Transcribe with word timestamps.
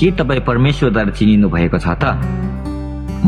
के 0.00 0.10
तपाईँ 0.16 0.40
परमेश्वरद्वारा 0.40 1.12
चिनिनु 1.12 1.48
भएको 1.52 1.78
छ 1.78 1.92
त 2.00 2.16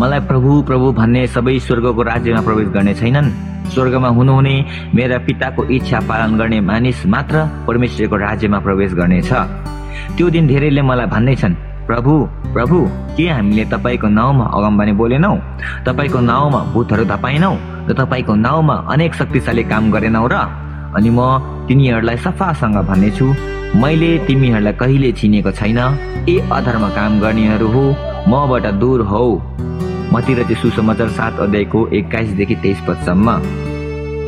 मलाई 0.01 0.21
प्रभु 0.25 0.51
प्रभु 0.65 0.87
भन्ने 0.97 1.27
सबै 1.29 1.59
स्वर्गको 1.61 2.03
राज्यमा 2.03 2.41
प्रवेश 2.41 2.69
गर्ने 2.73 2.95
छैनन्। 2.97 3.29
स्वर्गमा 3.73 4.09
हुनुहुने 4.17 4.55
मेरा 4.97 5.19
पिताको 5.29 5.63
इच्छा 5.69 6.01
पालन 6.09 6.39
गर्ने 6.41 6.61
मानिस 6.65 7.05
मात्र 7.13 7.37
परमेश्वरको 7.69 8.17
राज्यमा 8.17 8.59
प्रवेश 8.65 8.93
गर्नेछ 8.97 9.31
त्यो 10.17 10.31
दिन 10.33 10.47
धेरैले 10.49 10.83
मलाई 10.83 11.07
भन्दैछन् 11.13 11.61
प्रभु 11.89 12.13
प्रभु 12.57 12.79
के 13.17 13.29
हामीले 13.29 13.65
तपाईँको 13.69 14.09
नाउँमा 14.09 14.45
अगमबानी 14.57 14.93
बोलेनौ? 14.97 15.35
तपाईँको 15.85 16.21
नाउँमा 16.25 16.61
भूतहरू 16.73 17.05
तपाईँनौ 17.13 17.53
र 17.89 17.93
तपाईँको 18.01 18.35
नाउँमा 18.49 18.77
अनेक 18.93 19.13
शक्तिशाली 19.21 19.65
काम 19.69 19.93
गरेनौ 19.93 20.25
र? 20.25 20.37
अनि 20.97 21.11
म 21.13 21.21
तिनीहरूलाई 21.73 22.17
सफासँग 22.17 22.77
भन्नेछु 22.85 23.27
मैले 23.81 24.09
तिमीहरूलाई 24.29 24.73
कहिले 24.77 25.11
चिनेको 25.17 25.51
छैन। 25.57 25.79
ए 26.29 26.35
अधर्म 26.53 26.85
काम 26.93 27.21
गर्नेहरू 27.21 27.69
हो 27.73 27.85
मबाट 28.29 28.67
दूर 28.77 29.01
हौ। 29.09 29.25
मतिर 30.13 30.43
चाहिँ 30.43 30.57
सुसमाचार 30.63 31.09
सात 31.17 31.41
अध्यायको 31.41 31.81
एक्काइसदेखि 31.89 32.55
तेइस 32.63 32.81
पदसम्म। 32.89 33.29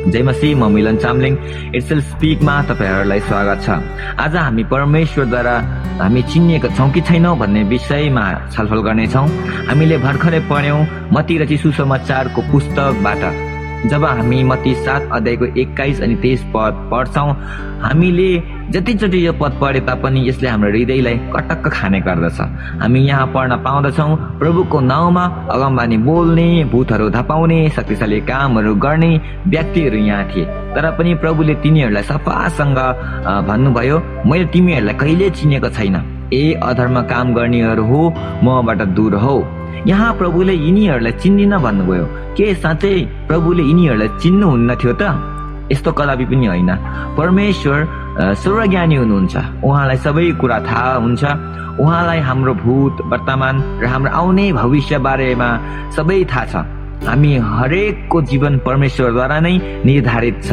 जय 0.09 0.23
मसी 0.25 0.55
म 0.55 0.73
मिलन 0.73 0.97
चामलिङ 1.05 1.37
इट्सेल 1.77 2.01
स्पिकमा 2.09 2.55
तपाईँहरूलाई 2.73 3.21
स्वागत 3.29 3.59
छ। 3.61 3.69
आज 4.25 4.37
हामी 4.37 4.65
परमेश्वरद्वारा 4.65 5.57
हामी 6.01 6.23
चिनिएका 6.33 6.69
छौँ 6.77 6.91
कि 6.93 7.01
छैनौँ 7.05 7.37
भन्ने 7.39 7.63
विषयमा 7.69 8.25
छलफल 8.53 8.81
गर्नेछौँ। 8.89 9.29
हामीले 9.69 9.99
भर्खरै 10.01 10.41
पढ्यौँ 10.49 10.87
मती 11.13 11.39
रची 11.39 11.57
सुसमाचारको 11.61 12.41
पुस्तकबाट। 12.53 13.23
जब 13.85 14.05
हामी 14.05 14.43
मती 14.45 14.75
सात 14.75 15.09
अध्यायको 15.13 15.45
एक्काइस 15.61 16.01
अनि 16.03 16.15
तेइस 16.17 16.43
पद 16.55 16.89
पढ्छौँ 16.91 17.33
हामीले 17.81 18.29
जतिचोटि 18.73 19.27
यो 19.27 19.33
पद 19.41 19.59
पढे 19.61 19.81
तापनि 19.85 20.29
यसले 20.29 20.49
हाम्रो 20.49 20.71
हृदयलाई 20.71 21.17
कटक्क 21.35 21.69
खाने 21.73 22.01
गर्दछ। 22.01 22.41
हामी 22.81 23.01
यहाँ 23.01 23.27
पढ्न 23.35 23.57
पाउँदछौँ 23.65 24.17
प्रभुको 24.41 24.81
नाउँमा 24.81 25.25
अगमबानी 25.53 25.97
बोल्ने 26.01 26.49
भूतहरू 26.73 27.11
धपाउने 27.11 27.59
शक्तिशाली 27.77 28.21
कामहरू 28.25 28.75
गर्ने 28.85 29.11
व्यक्तिहरू 29.49 29.99
यहाँ 29.99 30.25
थिए। 30.31 30.45
तर 30.75 30.91
पनि 30.97 31.15
प्रभुले 31.21 31.55
तिनीहरूलाई 31.61 32.03
सफासँग 32.03 32.79
भन्नुभयो 33.49 33.99
मैले 34.27 34.47
तिमीहरूलाई 34.49 34.95
कहिले 34.97 35.31
चिनेको 35.31 35.69
छैन। 35.77 35.97
ए 36.33 36.45
अधर्म 36.65 37.01
काम 37.05 37.35
गर्नेहरू 37.35 37.85
हो 37.85 38.01
मबाट 38.45 38.83
दूर 38.97 39.15
हो। 39.21 39.37
यहाँ 39.87 40.13
प्रभुले 40.19 40.53
यिनीहरूलाई 40.55 41.13
चिन्दिन 41.21 41.57
भन्नुभयो। 41.59 42.05
के 42.37 42.55
साँच्चै 42.55 42.95
प्रभुले 43.29 43.63
यिनीहरूलाई 43.63 44.09
चिन्नुहुन्न 44.23 44.71
थियो 44.81 44.93
त? 45.01 45.03
यस्तो 45.73 45.91
कदापि 45.99 46.25
पनि 46.31 46.47
होइन। 46.47 46.71
परमेश्वर 47.19 47.79
सर्वज्ञानी 48.43 48.97
हुनुहुन्छ। 48.97 49.35
उहाँलाई 49.65 49.99
सबै 50.05 50.27
कुरा 50.41 50.59
थाहा 50.69 50.95
हुन्छ। 51.05 51.23
उहाँलाई 51.81 52.21
हाम्रो 52.29 52.55
भूत 52.55 52.95
वर्तमान 53.11 53.55
र 53.83 53.85
हाम्रो 53.87 54.11
आउने 54.13 54.47
भविष्य 54.53 54.99
बारेमा 55.07 55.49
सबै 55.97 56.25
थाहा 56.33 56.45
छ। 56.53 56.55
हामी 57.07 57.33
हरेकको 57.37 58.19
जीवन 58.31 58.59
परमेश्वरद्वारा 58.67 59.39
नै 59.41 59.55
निर्धारित 59.87 60.37
छ। 60.45 60.51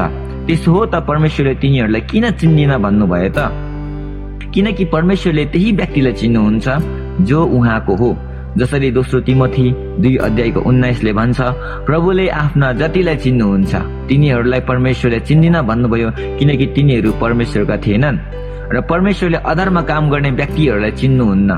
त्यसो 0.47 0.69
हो 0.73 0.81
त 0.85 0.95
परमेश्वरले 1.09 1.53
तिनीहरूलाई 1.61 2.01
किन 2.09 2.25
चिन्दिन 2.39 2.71
भन्नुभयो 2.83 3.29
त? 3.37 3.39
किनकि 4.53 4.85
परमेश्वरले 4.85 5.45
त्यही 5.53 5.69
व्यक्तिलाई 5.79 6.13
चिन्नुहुन्छ 6.21 6.67
जो 7.27 7.39
उहाँको 7.45 7.93
हो। 7.95 8.09
जसरी 8.57 8.91
दोस्रो 8.91 9.19
तिमथी 9.23 9.65
दुई 10.03 10.15
अध्यायको 10.27 10.59
उन्नाइसले 10.59 11.11
भन्छ 11.13 11.39
प्रभुले 11.87 12.27
आफ्ना 12.27 12.71
जतिलाई 12.79 13.15
चिन्नुहुन्छ। 13.23 13.73
तिनीहरूलाई 14.07 14.61
परमेश्वरले 14.67 15.19
चिन्दिन 15.27 15.55
भन्नुभयो 15.69 16.09
किनकि 16.39 16.65
तिनीहरू 16.75 17.11
परमेश्वरका 17.23 17.77
थिएनन्। 17.85 18.17
र 18.75 18.81
परमेश्वरले 18.91 19.37
अधर्म 19.51 19.81
काम 19.87 20.03
गर्ने 20.11 20.31
व्यक्तिहरूलाई 20.39 20.91
चिन्नुहुन्न। 20.99 21.51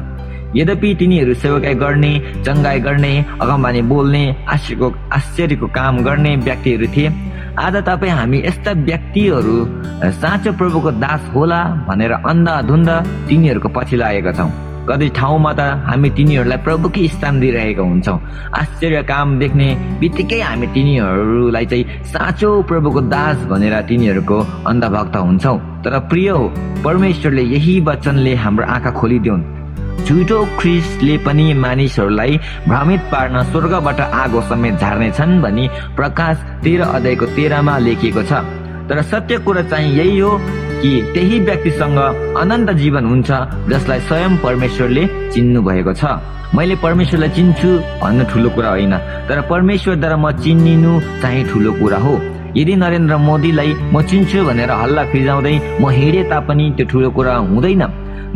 यद्यपि 0.54 0.90
तिनीहरू 1.00 1.34
सेवकाई 1.34 1.76
गर्ने 1.82 2.12
चङ्गाई 2.46 2.80
गर्ने 2.86 3.14
अगमबानी 3.42 3.82
बोल्ने 3.90 4.24
आश्चर्यको 4.54 4.88
आश्चर्यको 5.18 5.68
काम 5.74 5.96
गर्ने 6.06 6.32
व्यक्तिहरू 6.46 6.88
थिए। 6.94 7.10
आज 7.58 7.76
तपाईँ 7.90 8.14
हामी 8.14 8.38
यस्ता 8.46 8.72
व्यक्तिहरू 8.90 9.56
साँचो 10.22 10.52
प्रभुको 10.58 10.92
दास 11.02 11.22
होला 11.34 11.62
भनेर 11.90 12.12
अन्धाधुन्ध 12.22 12.90
तिनीहरूको 13.30 13.70
पछि 13.74 13.96
लागेका 13.98 14.32
छौँ। 14.38 14.52
कति 14.90 15.08
ठाउँमा 15.16 15.52
त 15.54 15.60
हामी 15.88 16.10
तिनीहरूलाई 16.12 16.58
प्रभुकै 16.66 17.08
स्थान 17.08 17.40
दिइरहेका 17.40 17.84
हुन्छौँ। 17.84 18.20
आश्चर्य 18.52 19.02
काम 19.04 19.38
देख्ने 19.40 19.68
बित्तिकै 20.00 20.40
हामी 20.42 20.68
तिनीहरूलाई 20.76 21.66
चाहिँ 21.66 21.86
साँचो 22.12 22.50
प्रभुको 22.70 23.02
दास 23.08 23.38
भनेर 23.48 23.76
तिनीहरूको 23.88 24.38
अन्धभक्त 24.68 25.16
हुन्छौँ। 25.18 25.58
तर 25.84 26.00
प्रिय 26.12 26.30
हो 26.30 26.48
परमेश्वरले 26.84 27.44
यही 27.56 27.80
वचनले 27.88 28.34
हाम्रो 28.36 28.66
आँखा 28.66 28.92
खोलिदिउन्। 28.92 29.44
झुटो 30.04 30.40
ख्रिसले 30.60 31.18
पनि 31.26 31.54
मानिसहरूलाई 31.54 32.38
भ्रमित 32.68 33.02
पार्न 33.12 33.44
स्वर्गबाट 33.52 34.00
आगो 34.02 34.42
समेत 34.50 34.76
झार्नेछन् 34.76 35.42
भनी 35.42 35.68
प्रकाश 35.96 36.38
तेह्र 36.64 36.82
अध्यायको 36.92 37.26
तेह्रमा 37.36 37.78
लेखिएको 37.78 38.24
छ। 38.24 38.44
तर 38.90 39.02
सत्य 39.02 39.38
कुरा 39.48 39.62
चाहिँ 39.72 39.96
यही 39.96 40.20
हो 40.20 40.32
कि 40.84 40.92
त्यही 41.14 41.40
व्यक्तिसँग 41.48 41.98
अनन्त 42.44 42.70
जीवन 42.82 43.06
हुन्छ 43.06 43.32
जसलाई 43.72 44.00
स्वयं 44.08 44.38
परमेश्वरले 44.44 45.04
चिन्नु 45.34 45.62
भएको 45.64 45.94
छ। 45.96 46.04
मैले 46.56 46.76
परमेश्वरलाई 46.84 47.30
चिन्छु 47.38 47.70
भन्नु 48.04 48.24
ठुलो 48.32 48.50
कुरा 48.56 48.70
होइन 48.70 48.94
तर 49.28 49.42
परमेश्वरद्वारा 49.50 50.18
म 50.20 50.32
चिनिनु 50.44 50.92
चाहिँ 51.22 51.44
ठुलो 51.50 51.72
कुरा 51.80 52.00
हो। 52.06 52.14
यदि 52.56 52.74
नरेन्द्र 52.76 53.18
मोदीलाई 53.18 53.70
म 53.94 54.02
चिन्छु 54.10 54.40
भनेर 54.48 54.72
हल्ला 54.82 55.04
फिजाउँदै 55.12 55.56
म 55.82 55.90
हिँडे 55.90 56.22
तापनि 56.32 56.66
त्यो 56.78 56.86
ठुलो 56.92 57.10
कुरा 57.16 57.34
हुँदैन। 57.50 57.84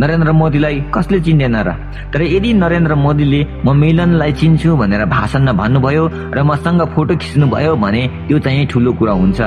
नरेन्द्र 0.01 0.31
मोदीलाई 0.31 0.75
कसले 0.93 1.19
चिन्दैन 1.25 1.55
र? 1.67 1.69
तर 2.13 2.21
यदि 2.21 2.53
नरेन्द्र 2.53 2.95
मोदीले 2.95 3.41
म 3.65 3.73
मिलनलाई 3.81 4.31
चिन्छु 4.41 4.69
भनेर 4.77 5.05
भाषणमा 5.09 5.53
भन्नुभयो 5.61 6.03
र 6.37 6.37
मसँग 6.49 6.81
फोटो 6.93 7.13
खिच्नुभयो 7.21 7.73
भने 7.83 8.03
त्यो 8.27 8.37
चाहिँ 8.45 8.65
ठुलो 8.71 8.91
कुरा 8.97 9.13
हुन्छ। 9.21 9.39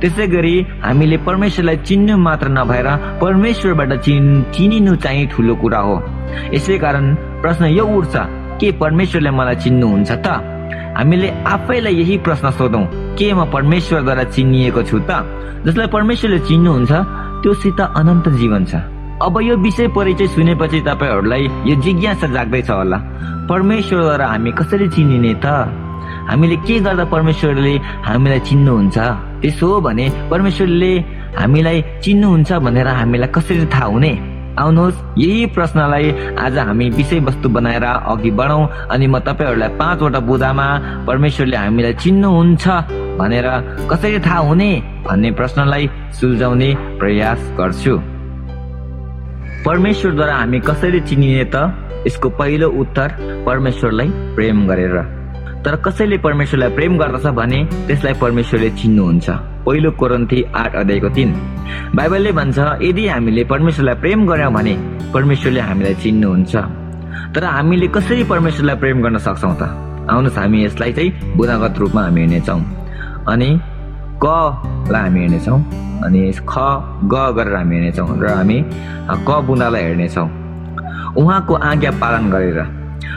त्यसै 0.00 0.26
गरी 0.34 0.54
हामीले 0.86 1.16
परमेश्वरलाई 1.26 1.76
चिन्नु 1.86 2.14
मात्र 2.26 2.48
नभएर 2.58 2.88
परमेश्वरबाट 3.22 3.92
चिन् 4.06 4.42
चिनिनु 4.54 4.92
चाहिँ 5.04 5.26
ठुलो 5.32 5.54
कुरा 5.62 5.80
हो। 5.86 5.96
यसै 6.54 6.78
कारण 6.78 7.04
प्रश्न 7.42 7.64
यो 7.78 7.84
उठ्छ 7.86 8.14
के 8.58 8.68
परमेश्वरले 8.82 9.30
मलाई 9.38 9.56
चिन्नुहुन्छ 9.62 10.10
त? 10.26 10.26
हामीले 10.96 11.28
आफैलाई 11.44 11.94
यही 11.94 12.16
प्रश्न 12.24 12.50
सोधौँ 12.56 12.84
के 13.20 13.32
म 13.34 13.44
परमेश्वरद्वारा 13.52 14.24
चिनिएको 14.32 14.82
छु 14.82 14.98
त? 15.04 15.10
जसलाई 15.66 15.86
परमेश्वरले 15.92 16.38
चिन्नुहुन्छ 16.48 16.92
त्योसित 17.42 17.80
अनन्त 17.80 18.28
जीवन 18.40 18.64
छ। 18.64 18.74
अब 19.20 19.34
यो 19.44 19.56
विषय 19.56 19.88
परिचय 19.96 20.26
सुनेपछि 20.32 20.80
तपाईँहरूलाई 20.88 21.42
यो 21.68 21.74
जिज्ञासा 21.84 22.26
जाग्दैछ 22.32 22.70
होला। 22.70 22.98
परमेश्वरद्वारा 23.48 24.26
हामी 24.26 24.50
कसरी 24.52 24.88
चिनिने 24.88 25.34
त? 25.44 25.46
हामीले 26.28 26.56
के 26.64 26.80
गर्दा 26.80 27.04
परमेश्वरले 27.12 27.74
हामीलाई 28.08 28.40
चिन्नुहुन्छ? 28.48 28.96
त्यसो 29.42 29.66
हो 29.68 29.80
भने 29.80 30.06
परमेश्वरले 30.30 30.92
हामीलाई 31.36 31.78
चिन्नुहुन्छ 32.04 32.52
भनेर 32.64 32.88
हामीलाई 32.88 33.28
कसरी 33.36 33.66
थाहा 33.68 33.84
हुने? 33.84 34.12
आउनुहोस्। 34.58 34.96
यही 35.18 35.46
प्रश्नलाई 35.46 36.34
आज 36.38 36.58
हामी 36.58 36.90
विषयवस्तु 36.90 37.48
बनाएर 37.48 37.84
अघि 37.84 38.30
बढौँ 38.30 38.88
अनि 38.90 39.06
म 39.06 39.18
तपाईँहरूलाई 39.18 39.68
पाँचवटा 39.78 40.20
बुदामा 40.20 40.66
परमेश्वरले 41.06 41.56
हामीलाई 41.56 41.94
चिन्नुहुन्छ 41.94 42.64
भनेर 43.18 43.48
कसरी 43.90 44.18
थाहा 44.20 44.38
हुने 44.38 44.70
भन्ने 45.06 45.30
प्रश्नलाई 45.30 45.90
सुल्झाउने 46.20 46.70
प्रयास 47.00 47.40
गर्छु। 47.58 47.94
परमेश्वरद्वारा 49.66 50.34
हामी 50.36 50.58
कसरी 50.60 51.00
चिनिने 51.00 51.44
त? 51.54 51.56
यसको 52.06 52.28
पहिलो 52.38 52.68
उत्तर 52.70 53.08
परमेश्वरलाई 53.46 54.08
प्रेम 54.36 54.66
गरेर। 54.68 54.96
तर 55.64 55.76
कसैले 55.76 56.18
परमेश्वरलाई 56.18 56.70
प्रेम 56.70 56.98
गर्दछ 56.98 57.26
भने 57.34 57.58
त्यसलाई 57.86 58.14
परमेश्वरले 58.14 58.70
चिन्नुहुन्छ? 58.70 59.28
पहिलो 59.66 59.90
कोरन्थी 60.00 60.42
आठ 60.54 60.72
अध्यायको 60.76 61.08
तिन। 61.16 61.30
बाइबलले 61.96 62.32
भन्छ 62.32 62.58
यदि 62.82 63.06
हामीले 63.08 63.44
परमेश्वरलाई 63.52 63.96
प्रेम 64.02 64.26
गर्यौँ 64.26 64.52
भने 64.54 64.74
परमेश्वरले 65.14 65.60
हामीलाई 65.60 65.94
चिन्नुहुन्छ। 66.02 66.54
तर 67.34 67.44
हामीले 67.44 67.86
कसरी 67.96 68.24
परमेश्वरलाई 68.32 68.76
प्रेम 68.82 69.02
गर्न 69.02 69.18
सक्छौँ 69.26 69.54
त? 69.60 69.62
आउनुहोस् 70.06 70.38
हामी 70.38 70.58
यसलाई 70.64 70.92
चाहिँ 70.92 71.10
बुदागत 71.36 71.78
रूपमा 71.78 72.02
हामी 72.06 72.20
हेर्नेछौँ 72.20 72.60
अनि 73.26 73.50
कलाई 74.22 75.02
हामी 75.02 75.20
हेर्नेछौँ 75.20 75.58
अनि 76.06 76.20
ख 76.46 76.54
ग 77.10 77.14
गरेर 77.36 77.54
हामी 77.56 77.74
हेर्नेछौँ 77.74 78.08
र 78.22 78.26
हामी 78.38 78.58
क 79.26 79.30
बुन्दालाई 79.46 79.82
हेर्नेछौँ 79.82 80.28
उहाँको 81.18 81.54
आज्ञा 81.70 81.90
पालन 82.02 82.30
गरेर 82.30 82.58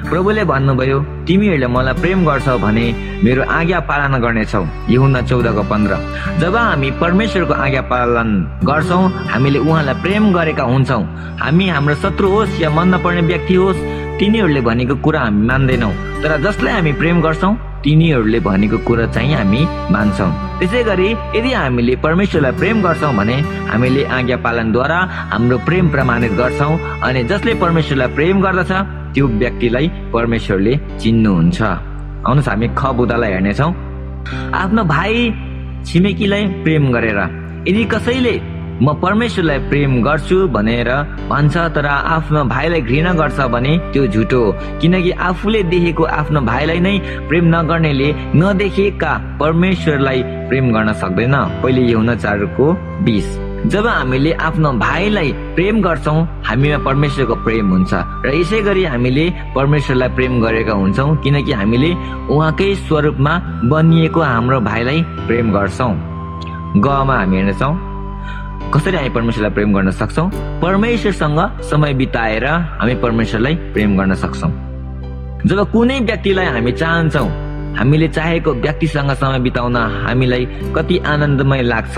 प्रभुले 0.10 0.44
भन्नुभयो 0.52 1.00
तिमीहरूले 1.28 1.68
मलाई 1.68 1.94
प्रेम 2.02 2.26
गर्छौ 2.26 2.58
भने 2.58 2.86
मेरो 3.24 3.44
आज्ञा 3.58 3.80
पालन 3.90 4.14
गर्नेछौ। 4.24 4.64
हुन्न 4.92 5.22
चौधको 5.30 5.64
पन्ध्र। 5.72 5.94
जब 6.42 6.56
हामी 6.56 6.90
परमेश्वरको 7.02 7.54
आज्ञा 7.54 7.82
पालन 7.92 8.30
गर्छौँ 8.70 9.04
हामीले 9.32 9.60
उहाँलाई 9.60 10.02
प्रेम 10.04 10.24
गरेका 10.34 10.64
हुन्छौँ। 10.64 11.04
हामी 11.40 11.68
हाम्रो 11.70 11.96
शत्रु 12.04 12.28
होस् 12.30 12.62
या 12.62 12.70
मन 12.70 12.88
नपर्ने 12.96 13.22
व्यक्ति 13.32 13.56
होस् 13.56 13.82
तिनीहरूले 14.20 14.62
भनेको 14.62 14.96
कुरा 15.06 15.20
हामी 15.22 15.48
मान्दैनौँ। 15.48 15.94
तर 16.24 16.32
जसलाई 16.44 16.74
हामी 16.74 16.92
प्रेम 17.00 17.22
गर्छौँ 17.22 17.56
तिनीहरूले 17.84 18.40
भनेको 18.44 18.78
कुरा 18.84 19.06
चाहिँ 19.16 19.34
हामी 19.36 19.62
मान्छौँ। 19.94 20.32
त्यसै 20.60 20.84
गरी 20.84 21.10
यदि 21.36 21.52
हामीले 21.54 21.96
परमेश्वरलाई 22.04 22.52
प्रेम 22.60 22.82
गर्छौँ 22.84 23.14
भने 23.16 23.36
हामीले 23.72 24.04
आज्ञा 24.04 24.38
पालनद्वारा 24.44 25.00
हाम्रो 25.32 25.58
प्रेम 25.68 25.86
प्रमाणित 25.92 26.32
गर्छौँ। 26.42 26.74
अनि 27.08 27.24
जसले 27.32 27.54
परमेश्वरलाई 27.64 28.16
प्रेम 28.16 28.42
गर्दछ 28.44 28.72
त्यो 29.14 29.26
व्यक्तिलाई 29.42 29.88
परमेश्वरले 30.14 30.74
चिन्नुहुन्छ। 31.02 31.60
आउनुहोस् 32.28 32.50
हामी 32.50 32.68
ख 32.80 32.82
बुदालाई 32.98 33.32
हेर्नेछौँ। 33.34 33.72
आफ्नो 34.62 34.84
भाइ 34.94 35.14
छिमेकीलाई 35.88 36.44
प्रेम 36.64 36.84
गरेर 36.94 37.20
यदि 37.68 37.84
कसैले 37.94 38.36
म 38.80 38.94
परमेश्वरलाई 39.04 39.60
प्रेम 39.70 39.92
गर्छु 40.04 40.38
भनेर 40.56 40.90
भन्छ 41.30 41.56
तर 41.76 41.86
आफ्नो 41.86 42.44
भाइलाई 42.54 42.82
घृणा 42.82 43.12
गर्छ 43.20 43.40
भने 43.54 43.74
त्यो 43.92 44.06
झुटो 44.08 44.42
किनकि 44.82 45.12
आफूले 45.28 45.64
देखेको 45.72 46.04
आफ्नो 46.20 46.42
भाइलाई 46.52 46.80
नै 46.80 46.96
प्रेम 47.28 47.46
नगर्नेले 47.56 48.10
नदेखेका 48.40 49.12
परमेश्वरलाई 49.40 50.24
प्रेम 50.48 50.72
गर्न 50.76 50.94
सक्दैन। 51.02 51.36
पहिले 51.64 51.82
यो 51.92 52.16
चारको 52.16 52.66
बिस। 53.04 53.28
जब 53.66 53.88
हामीले 53.88 54.32
आफ्नो 54.34 54.72
भाइलाई 54.80 55.32
प्रेम 55.56 55.82
गर्छौँ 55.82 56.44
हामीमा 56.46 56.78
परमेश्वरको 56.86 57.36
प्रेम 57.44 57.70
हुन्छ। 57.70 57.94
र 58.26 58.32
यसै 58.34 58.62
गरी 58.64 58.84
हामीले 58.84 59.26
परमेश्वरलाई 59.56 60.10
प्रेम 60.16 60.40
गरेका 60.42 60.74
हुन्छौँ 60.74 61.16
किनकि 61.24 61.52
हामीले 61.52 61.92
उहाँकै 62.32 62.76
स्वरूपमा 62.88 63.34
बनिएको 63.68 64.22
हाम्रो 64.22 64.60
भाइलाई 64.62 65.02
प्रेम 65.28 65.52
गर्छौँ। 65.52 65.94
गमा 66.80 67.16
हामी 67.20 67.36
हेर्नेछौँ 67.38 67.74
कसरी 68.74 68.98
हामी 68.98 69.10
परमेश्वरलाई 69.10 69.54
प्रेम 69.54 69.74
गर्न 69.74 69.92
सक्छौँ? 69.92 70.28
परमेश्वरसँग 70.62 71.40
समय 71.70 71.94
बिताएर 71.94 72.46
हामी 72.80 72.96
परमेश्वरलाई 73.04 73.56
प्रेम 73.76 73.98
गर्न 73.98 74.14
सक्छौँ। 74.16 74.52
जब 75.46 75.60
कुनै 75.72 76.00
व्यक्तिलाई 76.00 76.46
हामी 76.46 76.72
चाहन्छौँ 76.72 77.28
हामीले 77.78 78.08
चाहेको 78.08 78.54
व्यक्तिसँग 78.54 79.12
समय 79.14 79.40
बिताउन 79.40 79.76
हामीलाई 79.78 80.46
कति 80.76 80.98
आनन्दमय 81.06 81.62
लाग्छ। 81.62 81.96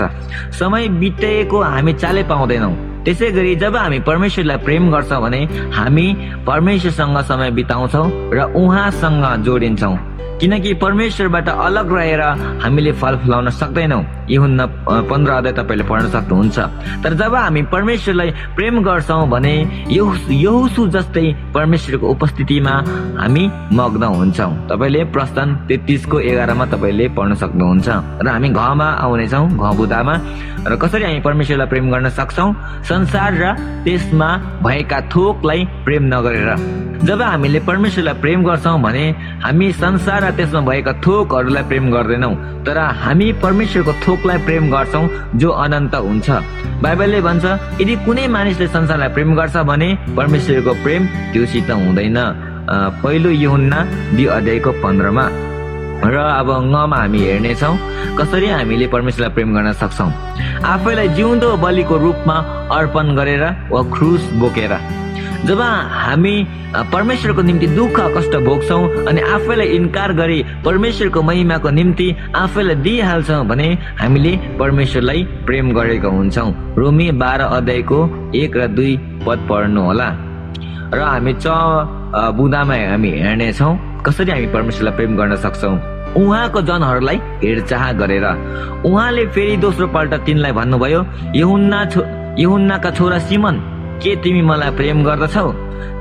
समय 0.58 0.88
बितेको 1.00 1.62
हामी 1.62 1.92
चालै 1.92 2.22
पाउँदैनौँ। 2.22 2.74
त्यसै 3.04 3.30
गरी 3.30 3.54
जब 3.56 3.76
हामी 3.76 3.98
परमेश्वरलाई 4.00 4.56
प्रेम 4.56 4.90
गर्छौँ 4.92 5.22
भने 5.22 5.40
हामी 5.74 6.06
परमेश्वरसँग 6.46 7.18
समय 7.26 7.50
बिताउँछौँ 7.50 8.06
र 8.34 8.52
उहाँसँग 8.54 9.24
जोडिन्छौँ। 9.44 9.96
किनकि 10.42 10.72
परमेश्वरबाट 10.74 11.48
अलग 11.48 11.92
रहेर 11.94 12.20
हामीले 12.62 12.92
फल 12.98 13.16
फलाउन 13.22 13.50
सक्दैनौँ। 13.62 14.02
हुन्न 14.32 14.66
पन्ध्र 15.06 15.30
अध्याय 15.30 15.52
तपाईँले 15.54 15.84
पढ्न 15.86 16.08
सक्नुहुन्छ। 16.10 16.58
तर 17.04 17.14
जब 17.14 17.34
हामी 17.34 17.62
परमेश्वरलाई 17.70 18.30
प्रेम 18.58 18.82
गर्छौँ 18.82 19.28
भने 19.30 19.54
यहुसु 19.94 20.86
जस्तै 20.90 21.26
परमेश्वरको 21.54 22.06
उपस्थितिमा 22.10 22.74
हामी 23.22 23.44
मग्न 23.70 24.02
हुन्छौँ। 24.18 24.52
तपाईँले 24.66 25.04
प्रस्थान 25.14 25.48
तेत्तिसको 25.68 26.20
एघारमा 26.20 26.64
तपाईँले 26.74 27.06
पढ्न 27.14 27.34
सक्नुहुन्छ। 27.38 27.88
र 28.18 28.26
हामी 28.26 28.48
घमा 28.50 28.88
आउनेछौँ 28.98 29.46
घ 29.46 29.62
बुदामा। 29.78 30.14
र 30.66 30.74
कसरी 30.74 31.04
हामी 31.04 31.20
परमेश्वरलाई 31.22 31.68
प्रेम 31.70 31.86
गर्न 31.92 32.08
सक्छौँ? 32.18 32.50
संसार 32.90 33.30
र 33.38 33.44
त्यसमा 33.86 34.28
भएका 34.64 34.98
थोकलाई 35.12 35.60
प्रेम 35.86 36.02
नगरेर। 36.10 36.50
जब 37.02 37.22
हामीले 37.22 37.60
परमेश्वरलाई 37.66 38.14
प्रेम 38.22 38.42
गर्छौँ 38.46 38.78
भने 38.80 39.04
हामी 39.42 39.72
संसार 39.74 40.20
र 40.24 40.30
त्यसमा 40.36 40.60
भएका 40.68 40.92
थोकहरूलाई 41.04 41.64
प्रेम 41.70 41.90
गर्दैनौँ 41.92 42.34
तर 42.64 42.78
हामी 43.02 43.32
परमेश्वरको 43.42 43.92
थोकलाई 44.04 44.38
प्रेम 44.46 44.64
गर्छौँ 44.70 45.04
जो 45.40 45.48
अनन्त 45.64 45.94
हुन्छ। 45.94 46.28
बाइबलले 46.82 47.20
भन्छ 47.20 47.44
यदि 47.80 47.94
कुनै 48.06 48.26
मानिसले 48.36 48.66
संसारलाई 48.66 49.08
प्रेम 49.14 49.34
गर्छ 49.36 49.56
भने 49.70 49.88
परमेश्वरको 50.16 50.72
प्रेम 50.82 51.06
त्योसित 51.32 51.70
हुँदैन। 51.70 52.18
पहिलो 53.02 53.30
युहुन्ना 53.30 53.78
दि 54.16 54.24
अध्यायको 54.26 54.70
पन्ध्रमा। 54.82 55.24
र 56.02 56.16
अब 56.18 56.48
ngमा 56.50 56.96
हामी 56.96 57.18
हेर्नेछौँ 57.22 57.74
कसरी 58.18 58.48
हामीले 58.50 58.86
परमेश्वरलाई 58.94 59.34
प्रेम 59.34 59.54
गर्न 59.54 59.72
सक्छौँ। 59.82 60.10
आफैलाई 60.66 61.08
जिउँदो 61.18 61.56
बलिको 61.62 61.96
रूपमा 62.04 62.36
अर्पण 62.76 63.14
गरेर 63.16 63.44
वा 63.70 63.82
क्रुस 63.94 64.22
बोकेर। 64.40 64.74
जब 65.46 65.60
हामी 65.60 66.34
परमेश्वरको 66.92 67.42
निम्ति 67.42 67.66
दुःख 67.66 67.98
कष्ट 68.16 68.34
भोग्छौँ 68.44 69.06
अनि 69.06 69.20
आफैलाई 69.20 69.66
इन्कार 69.76 70.12
गरी 70.14 70.42
परमेश्वरको 70.64 71.22
महिमाको 71.22 71.70
निम्ति 71.70 72.06
आफैलाई 72.36 72.74
दिइहाल्छौँ 72.82 73.44
भने 73.46 73.66
हामीले 74.00 74.32
परमेश्वरलाई 74.58 75.22
प्रेम 75.46 75.72
गरेका 75.74 76.08
हुन्छौँ। 76.08 76.74
रोमी 76.78 77.10
बाह्र 77.22 77.40
अध्यायको 77.58 77.98
एक 78.34 78.56
र 78.56 78.66
दुई 78.76 78.96
पद 79.26 79.46
पढ्नु 79.50 79.82
होला। 79.82 80.08
र 80.94 81.00
हामी 81.02 81.34
च 81.34 81.46
बुदामा 82.38 82.76
हामी 82.90 83.10
हेर्नेछौँ 83.10 83.72
कसरी 84.06 84.30
हामी 84.30 84.46
परमेश्वरलाई 84.54 84.96
प्रेम 84.96 85.16
गर्न 85.16 85.36
सक्छौँ? 85.42 85.74
उहाँको 86.22 86.62
जनहरूलाई 86.62 87.18
हेरचाह 87.42 87.92
गरेर। 87.98 88.26
उहाँले 88.86 89.26
फेरि 89.34 89.56
दोस्रो 89.58 89.86
पल्ट 89.90 90.14
तिनलाई 90.22 90.52
भन्नुभयो 90.52 91.04
यहुन्ना 91.34 91.84
छो 91.90 92.00
यहुन्नाका 92.38 92.90
छोरा 92.90 93.18
सिमन 93.28 93.56
के 94.02 94.14
तिमी 94.22 94.42
मलाई 94.42 94.70
प्रेम 94.78 95.02
गर्दछौ? 95.04 95.46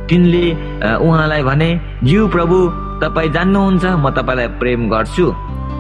तिनले 0.10 0.46
उहाँलाई 1.06 1.44
भने 1.44 1.70
ज्यू 2.04 2.28
प्रभु 2.28 2.58
तपाईँ 3.02 3.30
जान्नुहुन्छ 3.34 3.86
म 4.04 4.10
तपाईँलाई 4.18 4.48
प्रेम 4.62 4.90
गर्छु। 4.90 5.26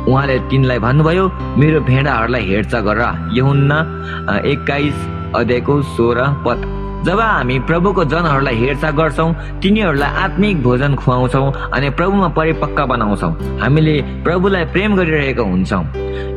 उहाँले 0.09 0.38
तिनलाई 0.50 0.79
भन्नुभयो 0.79 1.25
मेरो 1.59 1.79
भेडाहरूलाई 1.89 2.44
हेरचाह 2.50 2.81
गर। 2.81 3.01
यहुन्न 3.38 3.71
एक्काइस 4.45 4.97
अध्यायको 5.35 5.81
सोह्र 5.95 6.19
पद। 6.45 6.59
जब 7.06 7.19
हामी 7.19 7.57
प्रभुको 7.65 8.03
जनहरूलाई 8.06 8.56
हेरचाह 8.56 8.92
गर्छौँ 8.92 9.33
तिनीहरूलाई 9.62 10.09
आत्मिक 10.24 10.62
भोजन 10.63 10.95
खुवाउँछौँ 10.95 11.71
अनि 11.74 11.89
प्रभुमा 11.98 12.27
परिपक्व 12.38 12.86
बनाउँछौँ। 12.88 13.31
हामीले 13.62 13.95
प्रभुलाई 14.24 14.65
प्रेम 14.74 14.95
गरिरहेका 14.95 15.44
हुन्छौँ। 15.44 15.83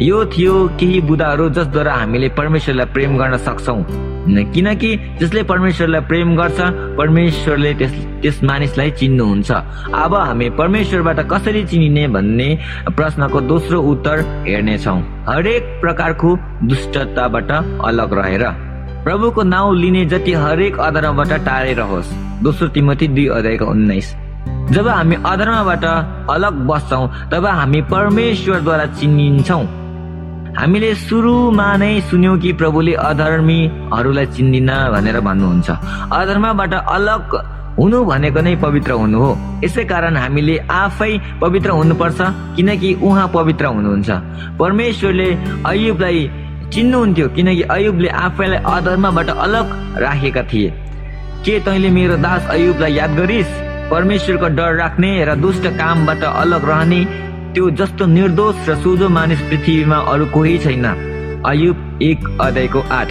यो 0.01 0.25
थियो 0.27 0.55
केही 0.81 1.01
बुदाहरू 1.01 1.49
जसद्वारा 1.51 1.95
हामीले 1.95 2.29
परमेश्वरलाई 2.39 2.87
प्रेम 2.95 3.19
गर्न 3.19 3.37
सक्छौँ। 3.45 3.85
किनकि 4.55 4.97
जसले 5.21 5.43
परमेश्वरलाई 5.43 6.01
प्रेम 6.01 6.35
गर्छ 6.37 6.61
परमेश्वरले 6.99 7.75
त्यस 7.75 7.93
त्यस 8.23 8.43
मानिसलाई 8.45 8.91
चिन्नुहुन्छ। 8.91 9.51
अब 9.95 10.15
हामी 10.17 10.51
परमेश्वरबाट 10.57 11.21
कसरी 11.31 11.65
चिनिने 11.69 12.09
भन्ने 12.09 12.49
प्रश्नको 12.89 13.41
दोस्रो 13.53 13.81
उत्तर 13.93 14.25
हेर्नेछौँ। 14.49 14.99
हरेक 15.29 15.63
प्रकारको 15.81 16.37
दुष्टताबाट 16.65 17.51
अलग 17.85 18.13
रहेर। 18.19 18.64
प्रभुको 19.05 19.43
नाउँ 19.45 19.75
लिने 19.77 20.05
जति 20.07 20.33
हरेक 20.33 20.79
अधर्मबाट 20.81 21.33
टाढेर 21.45 21.81
होस् 21.81 22.13
दोस्रो 22.43 22.69
तिमती 22.73 23.09
दुई 23.09 23.27
अध्यायको 23.29 23.65
उन्नाइस। 23.67 24.09
जब 24.73 24.87
हामी 24.89 25.17
अधर्मबाट 25.27 25.85
अलग 26.33 26.55
बस्छौँ 26.69 27.29
तब 27.31 27.47
हामी 27.47 27.81
परमेश्वरद्वारा 27.93 28.87
चिनिन्छौँ। 28.97 29.65
हामीले 30.57 30.95
सुरुमा 30.97 31.69
नै 31.77 32.01
सुन्यौँ 32.01 32.39
कि 32.41 32.53
प्रभुले 32.53 32.93
अधर्मीहरूलाई 33.05 34.27
चिन्दिन 34.27 34.71
भनेर 34.95 35.21
भन्नुहुन्छ। 35.21 35.69
अधर्मबाट 36.11 36.75
अलग 36.75 37.37
हुनु 37.77 38.05
भनेको 38.05 38.41
नै 38.41 38.55
पवित्र 38.57 38.93
हुनु 38.95 39.19
हो। 39.21 39.31
यसै 39.65 39.85
कारण 39.85 40.17
हामीले 40.17 40.57
आफै 40.71 41.13
पवित्र 41.41 41.71
हुनुपर्छ 41.71 42.21
किनकि 42.57 42.95
उहाँ 43.03 43.27
पवित्र 43.35 43.65
हुनुहुन्छ। 43.67 44.11
परमेश्वरले 44.59 45.29
अयुबलाई 45.67 46.21
चिन्नुहुन्थ्यो 46.71 47.29
किनकि 47.29 47.63
अयुबले 47.63 48.09
आफैलाई 48.09 48.61
अधर्मबाट 48.67 49.29
अलग 49.29 49.67
राखेका 49.99 50.43
थिए। 50.43 50.71
के 51.45 51.61
तैँले 51.61 51.91
मेरो 51.91 52.17
दास 52.17 52.49
अयुबलाई 52.51 52.93
याद 52.93 53.11
गरिस्? 53.11 53.53
परमेश्वरको 53.91 54.49
डर 54.49 54.75
राख्ने 54.75 55.25
र 55.25 55.35
दुष्ट 55.37 55.67
कामबाट 55.79 56.23
अलग 56.25 56.69
रहने 56.69 57.05
त्यो 57.55 57.71
जस्तो 57.71 58.07
निर्दोष 58.07 58.69
र 58.69 58.75
सोझो 58.75 59.09
मानिस 59.09 59.41
पृथ्वीमा 59.41 59.97
अरू 59.97 60.27
कोही 60.27 60.59
छैन। 60.59 60.85
अयुब 61.47 61.99
एक 62.03 62.39
अध्यायको 62.41 62.81
आठ। 62.91 63.09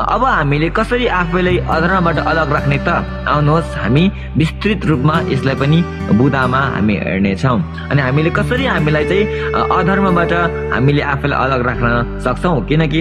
अब 0.00 0.24
हामीले 0.24 0.68
कसरी 0.70 1.06
आफैलाई 1.06 1.56
अधर्मबाट 1.68 2.18
अलग 2.18 2.52
राख्ने 2.52 2.78
त? 2.86 2.88
आउनुहोस् 3.28 3.76
हामी 3.76 4.04
विस्तृत 4.36 4.84
रूपमा 4.86 5.16
यसलाई 5.28 5.54
पनि 5.60 5.78
बुदामा 6.18 6.60
हामी 6.74 6.94
हेर्नेछौँ। 7.04 7.58
अनि 7.90 8.00
हामीले 8.02 8.30
कसरी 8.30 8.64
हामीलाई 8.66 9.04
चाहिँ 9.10 9.24
अधर्मबाट 9.78 10.32
हामीले 10.72 11.02
आफैलाई 11.02 11.38
अलग 11.44 11.60
राख्न 11.66 11.86
सक्छौँ? 12.24 12.56
किनकि 12.68 13.00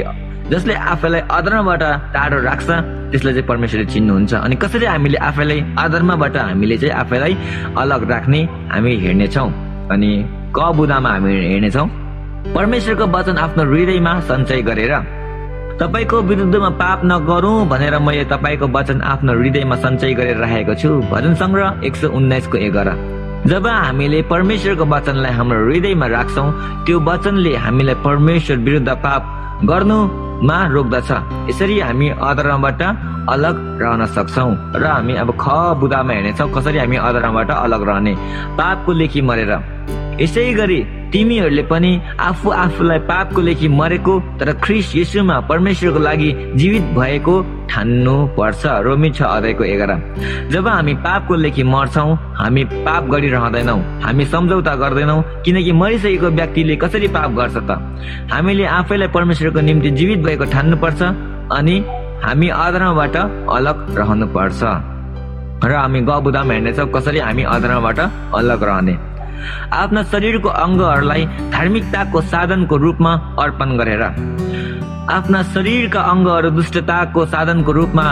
जसले 0.51 0.74
आफैलाई 0.74 1.22
अधर्मबाट 1.29 1.84
टाढो 2.13 2.38
राख्छ 2.41 2.70
त्यसलाई 3.12 3.34
चाहिँ 3.34 3.48
परमेश्वरले 3.48 3.86
चिन्नुहुन्छ। 3.94 4.34
अनि 4.34 4.56
कसरी 4.56 4.86
हामीले 4.86 5.18
आफैलाई 5.29 5.60
अधर्मबाट 5.79 6.38
हामीले 6.38 6.77
चाहिँ 6.77 6.94
आफैलाई 6.94 7.34
अलग 7.77 8.01
राख्ने 8.12 8.41
हामी 8.74 8.96
हेर्नेछौँ? 9.06 9.50
अनि 9.94 10.12
क 10.56 10.60
बुदामा 10.77 11.10
हामी 11.10 11.34
हेर्नेछौँ? 11.53 11.88
परमेश्वरको 12.56 13.06
वचन 13.13 13.38
आफ्नो 13.38 13.63
हृदयमा 13.72 14.13
सञ्चय 14.27 14.62
गरेर 14.68 14.94
तपाईँको 15.79 16.17
विरुद्धमा 16.21 16.69
पाप 16.75 17.01
नगरौँ 17.05 17.67
भनेर 17.71 17.98
मैले 18.03 18.24
तपाईँको 18.27 18.67
वचन 18.67 19.01
आफ्नो 19.01 19.33
हृदयमा 19.39 19.75
सञ्चय 19.79 20.13
गरेर 20.13 20.38
राखेको 20.38 20.74
छु। 20.75 20.89
भजन 21.07 21.33
सङ्ग्रह 21.39 21.88
एक 21.88 21.95
सय 21.95 22.07
उन्नाइसको 22.19 22.57
एघार। 22.67 22.89
जब 23.48 23.67
हामीले 23.67 24.21
परमेश्वरको 24.27 24.86
वचनलाई 24.86 25.31
हाम्रो 25.39 25.59
हृदयमा 25.65 26.07
राख्छौँ 26.15 26.48
त्यो 26.86 27.00
वचनले 27.00 27.55
हामीलाई 27.55 27.95
परमेश्वर 28.03 28.57
विरुद्ध 28.67 28.89
पाप 29.05 29.24
गर्नुमा 29.71 30.57
रोक्दछ। 30.75 31.09
यसरी 31.50 31.79
हामी 31.79 32.07
अधर्मबाट 32.27 32.81
अलग 33.31 33.55
रहन 33.81 34.05
सक्छौँ 34.15 34.51
र 34.75 34.83
हामी 34.83 35.13
अब 35.15 35.31
ख 35.39 35.45
बुदामा 35.79 36.13
हेर्नेछौँ 36.13 36.50
कसरी 36.55 36.77
हामी 36.77 36.98
अधर्मबाट 37.07 37.50
अलग 37.55 37.81
रहने? 37.88 38.13
पापको 38.59 38.91
लेखी 39.00 39.21
मरेर। 39.21 39.51
यसै 40.21 40.51
गरी 40.53 40.79
तिमीहरूले 41.11 41.63
पनि 41.69 41.91
आफू 42.19 42.49
आफूलाई 42.63 42.99
पापको 43.09 43.41
लेखी 43.41 43.67
मरेको 43.67 44.13
तर 44.39 44.51
ख्रिस 44.63 44.95
यसुमा 44.95 45.39
परमेश्वरको 45.49 45.99
लागि 45.99 46.29
जीवित 46.59 46.83
भएको 46.97 47.35
ठान्नु 47.69 48.15
पर्छ 48.38 48.61
रोमी 48.85 49.09
छ 49.11 49.21
अध्यायको 49.21 49.63
एघार। 49.63 49.91
जब 50.51 50.67
हामी 50.67 50.93
पापको 51.05 51.35
लेखी 51.35 51.63
मर्छौँ 51.63 52.15
हामी 52.38 52.63
पाप 52.85 53.09
गरिरहँदैनौँ 53.11 53.79
हामी 54.03 54.25
सम्झौता 54.25 54.75
गर्दैनौँ 54.83 55.21
किनकि 55.45 55.71
मरिसकेको 55.81 56.29
व्यक्तिले 56.38 56.75
कसरी 56.83 57.07
पाप 57.17 57.31
गर्छ 57.39 57.57
त? 57.57 57.71
हामीले 58.33 58.65
आफैलाई 58.77 59.07
परमेश्वरको 59.17 59.61
निम्ति 59.61 59.89
जीवित 59.99 60.19
भएको 60.27 60.45
ठान्नुपर्छ 60.53 61.01
अनि 61.57 61.75
हामी 62.25 62.47
अधर्मबाट 62.63 63.15
अलग 63.57 63.77
रहनुपर्छ। 63.99 64.61
र 65.65 65.71
हामी 65.75 65.99
गबुदामा 66.07 66.53
हेर्नेछौँ 66.53 66.88
कसरी 66.95 67.19
हामी 67.19 67.43
अधर्मबाट 67.55 67.99
अलग 68.39 68.63
रहने। 68.63 68.93
आफ्ना 69.81 70.03
शरीरको 70.12 70.50
अङ्गहरूलाई 70.65 71.25
धार्मिकताको 71.51 72.22
साधनको 72.34 72.75
रूपमा 72.86 73.13
अर्पण 73.43 73.77
गरेर 73.77 74.03
आफ्ना 75.10 75.41
शरीरका 75.53 76.01
अङ्गहरू 76.12 76.50
दुष्टताको 76.58 77.25
साधनको 77.25 77.72
रूपमा 77.72 78.03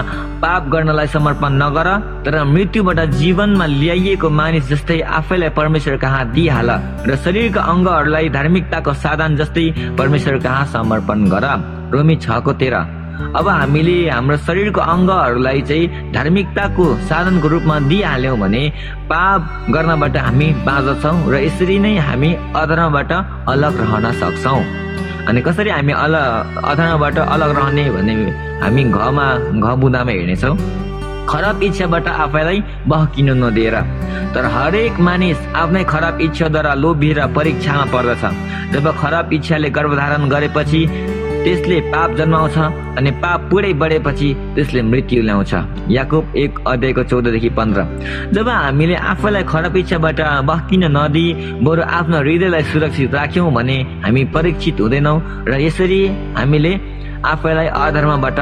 पाप 0.42 0.70
गर्नलाई 0.74 1.08
समर्पण 1.08 1.54
नगर 1.62 1.90
तर 2.26 2.44
मृत्युबाट 2.54 3.00
जीवनमा 3.22 3.66
ल्याइएको 3.66 4.30
मानिस 4.40 4.70
जस्तै 4.70 5.00
आफैलाई 5.20 5.50
परमेश्वर 5.60 5.98
कहाँ 6.04 6.26
दिइहाल 6.34 6.70
र 7.08 7.16
शरीरका 7.26 7.62
अङ्गहरूलाई 7.74 8.30
धार्मिकताको 8.38 8.94
साधन 9.06 9.36
जस्तै 9.38 9.70
परमेश्वर 9.98 10.40
कहाँ 10.46 10.66
समर्पण 10.74 11.30
गर। 11.30 11.46
रोमी 11.94 12.16
छको 12.26 12.54
तेह्र। 12.62 12.97
अब 13.18 13.48
हामीले 13.50 13.98
हाम्रो 14.10 14.38
शरीरको 14.48 14.82
अङ्गहरूलाई 14.94 15.62
चाहिँ 15.70 16.14
धार्मिकताको 16.14 16.86
साधनको 17.10 17.48
रूपमा 17.54 17.76
दिइहाल्यौँ 17.90 18.38
भने 18.40 18.64
पाप 19.10 19.42
गर्नबाट 19.74 20.18
हामी 20.18 20.48
बाँच्दछौँ 20.68 21.18
र 21.32 21.36
यसरी 21.46 21.78
नै 21.86 21.98
हामी 22.08 22.30
अधर्मबाट 22.62 23.12
अलग 23.54 23.74
रहन 23.82 24.06
सक्छौँ। 24.22 24.62
अनि 25.28 25.42
कसरी 25.42 25.70
हामी 25.70 25.94
अल 26.06 26.16
अधर्मबाट 26.72 27.18
अलग 27.20 27.50
रहने 27.58 27.90
भने 27.92 28.14
हामी 28.62 28.84
घमा 28.84 29.28
घ 29.60 29.76
बुदामा 29.82 30.12
हेर्नेछौँ 30.12 30.56
खराब 31.28 31.64
इच्छाबाट 31.64 32.08
आफैलाई 32.08 32.60
बहकिनु 32.88 33.34
नदिएर। 33.36 33.76
तर 34.34 34.46
हरेक 34.56 35.00
मानिस 35.08 35.40
आफ्नै 35.62 35.84
खराब 35.84 36.22
इच्छाद्वारा 36.22 36.74
लोभिएर 36.84 37.20
परीक्षामा 37.36 37.86
पर्दछ। 37.94 38.24
जब 38.74 38.86
खराब 39.02 39.34
इच्छाले 39.34 39.70
गर्भधारण 39.78 40.30
गरेपछि 40.30 40.82
त्यसले 41.48 41.80
पाप 41.92 42.12
जन्माउँछ 42.20 42.58
अनि 43.00 43.12
पाप 43.24 43.42
पुरै 43.50 43.72
बढेपछि 43.80 44.30
त्यसले 44.56 44.82
मृत्यु 44.84 45.22
ल्याउँछ। 45.24 45.52
याकुब 45.96 46.36
एक 46.36 46.60
अध्यायको 46.68 47.04
चौधदेखि 47.08 47.50
पन्ध्र। 47.56 47.80
जब 48.36 48.50
हामीले 48.50 48.96
आफैलाई 49.12 49.44
खराब 49.52 49.76
इच्छाबाट 49.78 50.20
बहकिन 50.44 50.84
नदिई 50.92 51.28
बरु 51.64 51.82
आफ्नो 51.98 52.18
हृदयलाई 52.20 52.64
सुरक्षित 52.72 53.16
राख्यौँ 53.16 53.52
भने 53.56 53.78
हामी 54.04 54.24
परीक्षित 54.36 54.82
हुँदैनौँ 54.82 55.18
र 55.48 55.54
यसरी 55.64 56.02
हामीले 56.36 56.74
आफैलाई 57.24 57.68
अधर्मबाट 57.80 58.40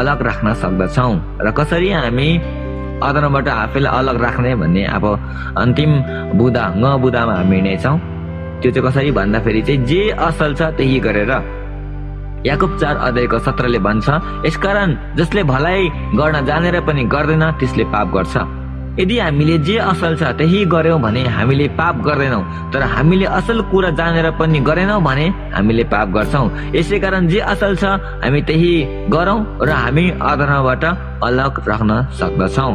अलग 0.00 0.18
राख्न 0.28 0.54
सक्दछौँ। 0.62 1.14
र 1.46 1.50
कसरी 1.54 1.90
हामी 1.94 2.28
अधर्मबाट 2.98 3.48
आफैलाई 3.48 3.92
अलग 3.94 4.16
राख्ने 4.26 4.54
भन्ने 4.58 4.84
अब 4.98 5.04
अन्तिम 5.54 5.90
बुधा 6.34 6.64
ङ 6.74 6.82
बुधामा 6.98 7.34
हामी 7.38 7.56
हिँड्नेछौँ। 7.56 7.96
त्यो 8.58 8.70
चाहिँ 8.74 8.84
कसरी 8.90 9.10
भन्दाखेरि 9.14 9.62
चाहिँ 9.62 9.84
जे 9.86 10.02
असल 10.18 10.50
छ 10.58 10.74
त्यही 10.74 10.98
गरेर 11.06 11.59
याकुब 12.46 12.76
चार 12.80 12.96
अध्यायको 13.08 13.38
सत्रले 13.46 13.78
भन्छ 13.86 14.08
यसकारण 14.46 14.96
जसले 15.18 15.42
भलाइ 15.52 15.88
गर्न 16.18 16.44
जानेर 16.46 16.80
पनि 16.86 17.02
गर्दैन 17.14 17.44
त्यसले 17.60 17.84
पाप 17.92 18.08
गर्छ। 18.14 18.36
यदि 18.98 19.18
हामीले 19.18 19.56
जे 19.66 19.76
असल 19.78 20.14
छ 20.20 20.22
त्यही 20.38 20.64
गर्यौँ 20.72 21.00
भने 21.00 21.22
हामीले 21.36 21.66
पाप 21.78 21.96
गर्दैनौँ 22.06 22.42
तर 22.72 22.82
हामीले 22.94 23.26
असल 23.38 23.60
कुरा 23.70 23.90
जानेर 24.00 24.30
पनि 24.40 24.58
गरेनौँ 24.68 25.00
भने 25.02 25.26
हामीले 25.54 25.84
पाप 25.92 26.08
गर्छौँ। 26.16 26.46
यसै 26.76 26.98
कारण 26.98 27.28
जे 27.28 27.38
असल 27.52 27.74
छ 27.80 27.84
हामी 28.24 28.40
त्यही 28.48 28.72
गरौँ 29.14 29.40
र 29.62 29.70
हामी 29.70 30.04
अधर्मबाट 30.20 30.84
अलग 31.28 31.52
राख्न 31.68 31.90
सक्दछौँ। 32.20 32.72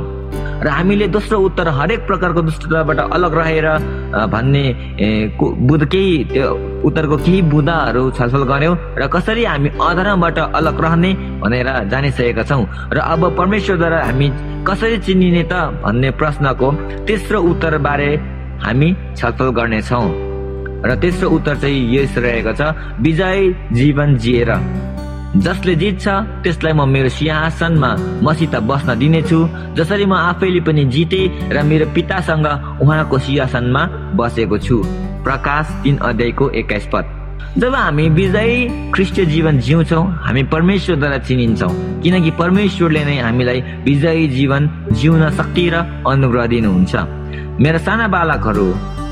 र 0.55 0.67
हामीले 0.67 1.07
दोस्रो 1.07 1.37
उत्तर 1.39 1.67
हरेक 1.67 2.05
प्रकारको 2.07 2.41
दुष्टताबाट 2.41 2.99
अलग 3.11 3.33
रहेर 3.37 3.67
भन्ने 4.31 4.63
बुध 5.39 5.83
केही 5.91 6.23
त्यो 6.31 6.47
उत्तरको 6.87 7.17
केही 7.17 7.41
बुदाहरू 7.51 8.03
छलफल 8.17 8.43
गऱ्यौँ 8.51 8.75
र 8.97 9.07
कसरी 9.13 9.43
हामी 9.45 9.69
अधर्मबाट 9.81 10.37
अलग 10.39 10.81
रहने 10.81 11.11
भनेर 11.43 11.69
जानिसकेका 11.91 12.43
छौँ। 12.43 12.63
र 12.93 12.97
अब 12.97 13.35
परमेश्वरद्वारा 13.37 13.99
हामी 14.05 14.27
कसरी 14.67 14.97
चिनिने 15.05 15.43
त 15.51 15.53
भन्ने 15.83 16.11
प्रश्नको 16.19 16.71
तेस्रो 17.07 17.41
उत्तर 17.51 17.77
बारे 17.77 18.09
हामी 18.63 18.89
छलफल 19.17 19.49
गर्नेछौँ। 19.59 20.07
र 20.85 20.95
तेस्रो 21.01 21.29
उत्तर 21.29 21.55
चाहिँ 21.57 21.95
यस 21.95 22.17
रहेको 22.17 22.53
छ 22.53 22.61
विजय 23.01 23.53
जीवन 23.73 24.17
जिएर। 24.17 24.51
जसले 25.35 25.75
जित्छ 25.75 26.07
त्यसलाई 26.43 26.73
म 26.73 26.87
मेरो 26.87 27.09
सिंहासनमा 27.09 27.89
मसित 28.23 28.55
बस्न 28.55 28.95
दिनेछु। 28.99 29.39
जसरी 29.75 30.05
म 30.05 30.13
आफैले 30.13 30.59
पनि 30.63 30.85
जिते 30.85 31.51
र 31.51 31.63
मेरो 31.63 31.85
पितासँग 31.91 32.47
उहाँको 32.81 33.17
सिंहासनमा 33.19 33.81
बसेको 34.15 34.57
छु। 34.57 34.77
प्रकाश 35.25 35.65
तिन 35.83 35.97
अध्यायको 35.97 36.49
एक्काइस 36.49 36.87
पद। 36.93 37.05
जब 37.57 37.75
हामी 37.75 38.09
विजयी 38.09 38.91
ख्रिस्ट 38.93 39.19
जीवन 39.33 39.59
जिउँछौ 39.59 40.01
हामी 40.23 40.43
परमेश्वरद्वारा 40.43 41.17
चिनिन्छौँ। 41.17 41.73
किनकि 42.01 42.31
परमेश्वरले 42.31 43.03
नै 43.05 43.17
हामीलाई 43.19 43.61
विजयी 43.83 44.27
जीवन 44.27 44.69
जिउन 44.91 45.29
शक्ति 45.35 45.69
र 45.73 45.75
अनुग्रह 46.07 46.45
दिनुहुन्छ। 46.47 46.95
मेरा 47.59 47.77
साना 47.77 48.07
बालकहरू 48.07 48.67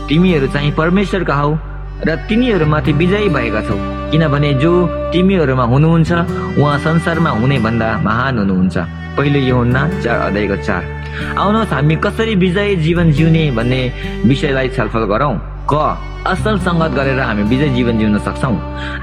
तिमीहरू 0.07 0.47
चाहिँ 0.47 0.71
परमेश्वरका 0.71 1.35
हौ। 1.35 1.51
र 2.07 2.15
तिनीहरूमाथि 2.27 2.91
विजयी 2.93 3.29
भएका 3.29 3.62
छौ। 3.67 3.75
किनभने 4.12 4.53
जो 4.62 4.72
तिमीहरूमा 5.13 5.63
हुनुहुन्छ 5.63 6.12
उहाँ 6.60 6.77
संसारमा 6.86 7.29
हुने 7.39 7.57
भन्दा 7.65 7.88
महान 8.05 8.38
हुनुहुन्छ। 8.39 8.77
पहिलो 9.17 9.39
यो 9.39 9.55
हुन्न 9.55 9.77
चार 10.03 10.19
अध्यायको 10.27 10.57
चार। 10.67 10.81
आउनुहोस् 11.38 11.74
हामी 11.74 11.95
कसरी 12.03 12.36
विजय 12.36 12.75
जीवन 12.86 13.12
जिउने 13.12 13.43
भन्ने 13.57 13.81
विषयलाई 14.25 14.67
छलफल 14.75 15.03
गरौँ? 15.12 15.36
क। 15.72 15.74
असल 16.27 16.55
सङ्गत 16.65 16.91
गरेर 16.98 17.19
हामी 17.19 17.43
विजय 17.51 17.69
जीवन 17.75 17.95
जिउन 18.00 18.17
सक्छौँ। 18.27 18.55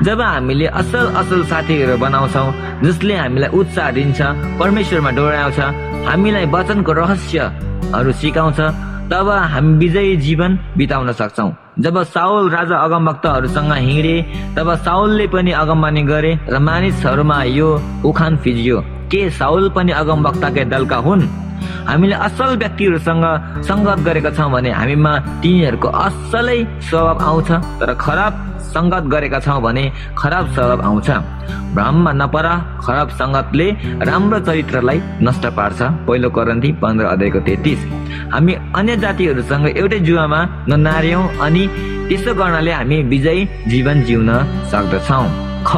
जब 0.05 0.21
हामीले 0.21 0.67
असल 0.81 1.05
असल 1.21 1.41
साथीहरू 1.53 1.97
बनाउँछौँ 1.97 2.49
जसले 2.85 3.15
हामीलाई 3.17 3.51
उत्साह 3.61 3.91
दिन्छ 3.97 4.21
परमेश्वरमा 4.61 5.11
डोराउँछ 5.17 5.59
हामीलाई 6.09 6.47
वचनको 6.53 6.93
रहस्यहरू 7.01 8.13
सिकाउँछ 8.21 8.61
तब 9.11 9.29
हामी 9.29 9.73
विजयी 9.79 10.17
जीवन 10.17 10.59
बिताउन 10.79 11.13
सक्छौँ। 11.13 11.51
जब 11.83 12.03
साउल 12.15 12.51
राजा 12.51 12.77
अगमभक्तहरूसँग 12.79 13.73
हिँडे 13.73 14.17
तब 14.57 14.69
साउलले 14.87 15.27
पनि 15.27 15.53
अगमबानी 15.53 16.03
गरे 16.07 16.33
र 16.47 16.59
मानिसहरूमा 16.59 17.43
यो 17.51 17.69
उखान 18.07 18.37
फिजियो। 18.43 18.81
के 19.11 19.31
साउल 19.35 19.69
पनि 19.75 19.93
अगमभक्तकै 19.93 20.65
दलका 20.71 20.97
हुन्? 20.97 21.23
हामीले 21.91 22.15
असल 22.27 22.51
व्यक्तिहरूसँग 22.63 23.25
सङ्गत 23.67 23.99
गरेका 24.07 24.31
छौँ 24.31 24.51
भने 24.53 24.71
हामीमा 24.71 25.13
तिनीहरूको 25.43 25.89
असलै 25.89 26.59
स्वभाव 26.87 27.19
आउँछ 27.29 27.51
तर 27.81 27.91
खराब 27.99 28.33
सङ्गत 28.75 29.05
गरेका 29.11 29.39
छौँ 29.43 29.61
भने 29.63 29.85
खराब 30.15 30.45
स्वभाव 30.55 30.81
आउँछ। 30.87 31.11
भ्रममा 31.75 32.13
नपर 32.13 32.47
खराब 32.87 33.09
सङ्गतले 33.19 33.67
राम्रो 34.07 34.39
चरित्रलाई 34.47 34.99
नष्ट 35.27 35.45
पार्छ। 35.59 35.81
पहिलो 36.07 36.31
करन्थी 36.31 36.71
पन्ध्र 36.83 37.05
अध्यायको 37.07 37.41
तेत्तिस। 37.49 37.81
हामी 38.33 38.55
अन्य 38.79 38.97
जातिहरूसँग 39.03 39.67
एउटै 39.81 39.99
जुवामा 40.07 40.41
ननार्यौँ 40.71 41.25
अनि 41.47 41.63
त्यसो 42.09 42.35
गर्नाले 42.35 42.73
हामी 42.73 43.03
विजयी 43.13 43.43
जीवन 43.73 44.03
जिउन 44.07 44.31
सक्दछौँ। 44.73 45.27
ख 45.69 45.71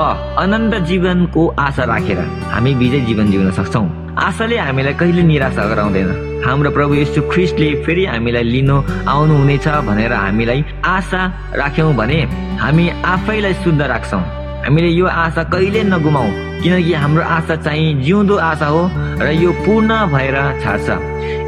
अनन्त 0.42 0.74
जीवनको 0.88 1.42
आशा 1.58 1.84
राखेर 1.92 2.20
हामी 2.52 2.74
विजय 2.80 3.00
जीवन 3.08 3.30
जिउन 3.32 3.50
सक्छौँ। 3.58 3.86
आशाले 4.18 4.56
हामीलाई 4.58 4.94
कहिले 5.00 5.22
निराशा 5.22 5.64
गराउँदैन। 5.70 6.10
हाम्रो 6.44 6.70
प्रभु 6.76 6.94
यस्तो 6.94 7.20
ख्रिस्टले 7.32 7.68
फेरि 7.84 8.04
हामीलाई 8.06 8.44
लिनु 8.44 8.76
आउनुहुनेछ 9.08 9.66
भनेर 9.88 10.12
हामीलाई 10.12 10.64
आशा 10.84 11.22
राख्यौँ 11.62 11.94
भने 11.96 12.20
हामी 12.62 12.84
आफैलाई 13.14 13.54
शुद्ध 13.64 13.80
राख्छौँ। 13.82 14.22
हामीले 14.64 14.88
यो 14.88 15.06
आशा 15.06 15.42
कहिले 15.52 15.82
नगुमाऊ? 15.82 16.28
किनकि 16.62 16.92
हाम्रो 16.94 17.22
आशा 17.22 17.54
चाहिँ 17.66 18.02
जिउँदो 18.02 18.36
आशा 18.38 18.66
हो 18.66 18.82
र 19.18 19.30
यो 19.34 19.50
पूर्ण 19.66 19.90
भएर 20.14 20.36
छाड्छ। 20.62 20.88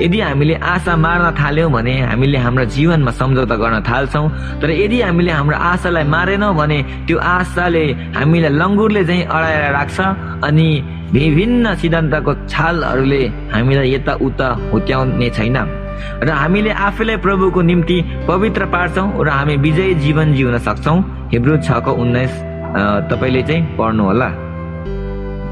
यदि 0.03 0.21
हामीले 0.21 0.55
आशा 0.59 0.97
मार्न 0.97 1.31
थाल्यौँ 1.39 1.71
भने 1.71 1.95
हामीले 2.11 2.39
हाम्रो 2.39 2.65
जीवनमा 2.75 3.11
सम्झौता 3.15 3.57
गर्न 3.63 3.77
थाल्छौँ 3.87 4.27
तर 4.61 4.71
यदि 4.71 5.01
हामीले 5.07 5.31
हाम्रो 5.31 5.57
आशालाई 5.57 6.05
मारेनौँ 6.15 6.55
भने 6.59 6.79
त्यो 7.07 7.19
आशाले 7.19 7.85
हामीलाई 8.19 8.51
लङ्गुरले 8.51 9.03
चाहिँ 9.05 9.23
अडाएर 9.31 9.73
राख्छ 9.79 9.99
अनि 10.49 10.69
विभिन्न 11.15 11.75
सिद्धान्तको 11.79 12.33
छालहरूले 12.51 13.23
हामीलाई 13.55 13.95
यताउता 13.95 14.49
हुत्याउने 14.73 15.29
छैन। 15.31 15.57
र 16.27 16.29
हामीले 16.43 16.71
आफैलाई 16.75 17.17
प्रभुको 17.23 17.61
निम्ति 17.63 17.99
पवित्र 18.29 18.67
पार्छौँ 18.75 19.07
र 19.23 19.29
हामी 19.29 19.57
विजय 19.63 19.95
जीवन 20.03 20.35
जिउन 20.35 20.59
सक्छौँ। 20.67 20.99
हिब्रू 21.33 21.57
छको 21.63 21.93
उन्नाइस 22.03 22.35
तपाईँले 23.11 23.43
चाहिँ 23.43 23.63
पढ्नु 23.79 24.03
होला। 24.05 24.29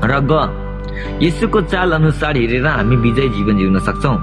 र 0.02 0.12
ग 0.30 0.32
यसुको 1.22 1.60
चाल 1.72 1.92
अनुसार 1.92 2.36
हेरेर 2.36 2.66
हामी 2.66 2.96
विजय 2.96 3.28
जीवन 3.34 3.56
जिउन 3.58 3.78
सक्छौँ। 3.78 4.18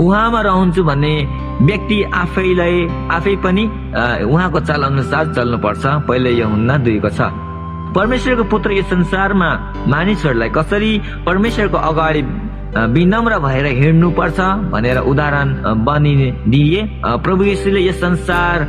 उहाँमा 0.00 0.40
रहन्छु 0.40 0.82
भन्ने 0.84 1.12
व्यक्ति 1.60 2.02
आफैलाई 2.14 2.76
आफै 3.12 3.34
पनि 3.44 3.64
उहाँको 4.24 4.60
चाल 4.60 4.82
अनुसार 4.82 5.24
चल्नुपर्छ। 5.34 5.84
पहिले 6.08 6.30
यो 6.30 6.46
हुन्न 6.48 6.70
दुईको 6.84 7.10
छ। 7.10 7.20
परमेश्वरको 7.96 8.44
पुत्र 8.52 8.70
यो 8.72 8.82
संसारमा 8.86 9.50
मानिसहरूलाई 9.88 10.50
कसरी 10.54 10.92
परमेश्वरको 11.26 11.78
अगाडि 11.90 12.22
विनम्र 12.70 13.38
भएर 13.38 13.66
हिँड्नुपर्छ 13.66 14.40
भनेर 14.72 14.98
उदाहरण 15.10 15.48
बनिदिए 15.84 16.88
प्रभु 17.02 17.44
यीशुले 17.44 17.80
यस 17.86 18.00
संसार 18.00 18.64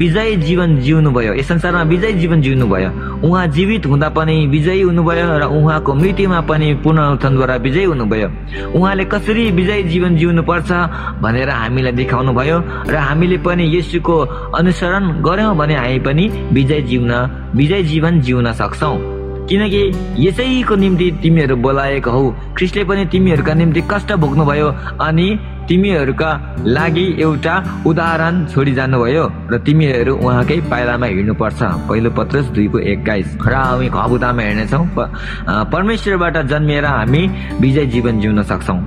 विजय 0.00 0.36
जीवन 0.36 0.76
जिउनु 0.80 1.10
भयो 1.10 1.34
यस 1.34 1.48
संसारमा 1.48 1.82
विजय 1.90 2.12
जीवन 2.12 2.40
जिउनु 2.42 2.66
भयो 2.66 2.90
उहाँ 3.28 3.46
जीवित 3.46 3.86
हुँदा 3.86 4.08
पनि 4.16 4.46
विजयी 4.46 4.82
हुनुभयो 4.82 5.38
र 5.38 5.44
उहाँको 5.52 5.94
मृत्युमा 5.94 6.40
पनि 6.48 6.74
पुनरुत्थानद्वारा 6.84 7.56
विजयी 7.56 7.84
हुनुभयो। 7.84 8.28
उहाँले 8.78 9.04
कसरी 9.04 9.50
विजय 9.50 9.82
जीवन 9.92 10.16
जिउनु 10.16 10.42
पर्छ 10.42 10.72
भनेर 11.22 11.50
हामीलाई 11.50 11.92
देखाउनु 11.92 12.32
भयो 12.32 12.58
र 12.88 12.96
हामीले 12.96 13.38
पनि 13.44 13.64
यसुको 13.76 14.16
अनुसरण 14.56 15.22
गर्यौँ 15.22 15.56
भने 15.56 15.74
हामी 15.76 15.98
पनि 16.00 16.24
विजय 16.52 16.80
जिउन 16.88 17.12
विजय 17.56 17.82
जीवन 17.82 18.20
जिउन 18.20 18.52
सक्छौँ। 18.52 19.21
किनकि 19.48 19.82
यसैको 20.18 20.74
निम्ति 20.76 21.10
तिमीहरू 21.22 21.56
बोलाएको 21.56 22.10
हौ। 22.10 22.22
ख्रिस्टले 22.56 22.84
पनि 22.84 23.04
तिमीहरूका 23.12 23.54
निम्ति 23.54 23.80
कष्ट 23.90 24.12
भोग्नुभयो 24.22 24.68
अनि 25.02 25.28
तिमीहरूका 25.68 26.30
लागि 26.66 27.04
एउटा 27.22 27.54
उदाहरण 27.86 28.44
छोडी 28.46 28.72
जानुभयो 28.74 29.24
र 29.52 29.58
तिमीहरू 29.66 30.14
उहाँकै 30.16 30.60
पाइलामा 30.70 31.06
हिँड्नुपर्छ। 31.06 31.60
पहिलो 31.88 32.10
पत्रस 32.10 32.46
दुईको 32.54 32.78
एक्काइस। 32.92 33.36
र 33.46 33.54
हामी 33.54 33.88
खबुदामा 33.88 34.42
हिँड्नेछौँ। 34.42 34.86
परमेश्वरबाट 35.72 36.36
जन्मिएर 36.46 36.84
हामी 36.84 37.22
विजय 37.60 37.86
जीवन 37.86 38.20
जिउन 38.20 38.42
सक्छौँ। 38.42 38.80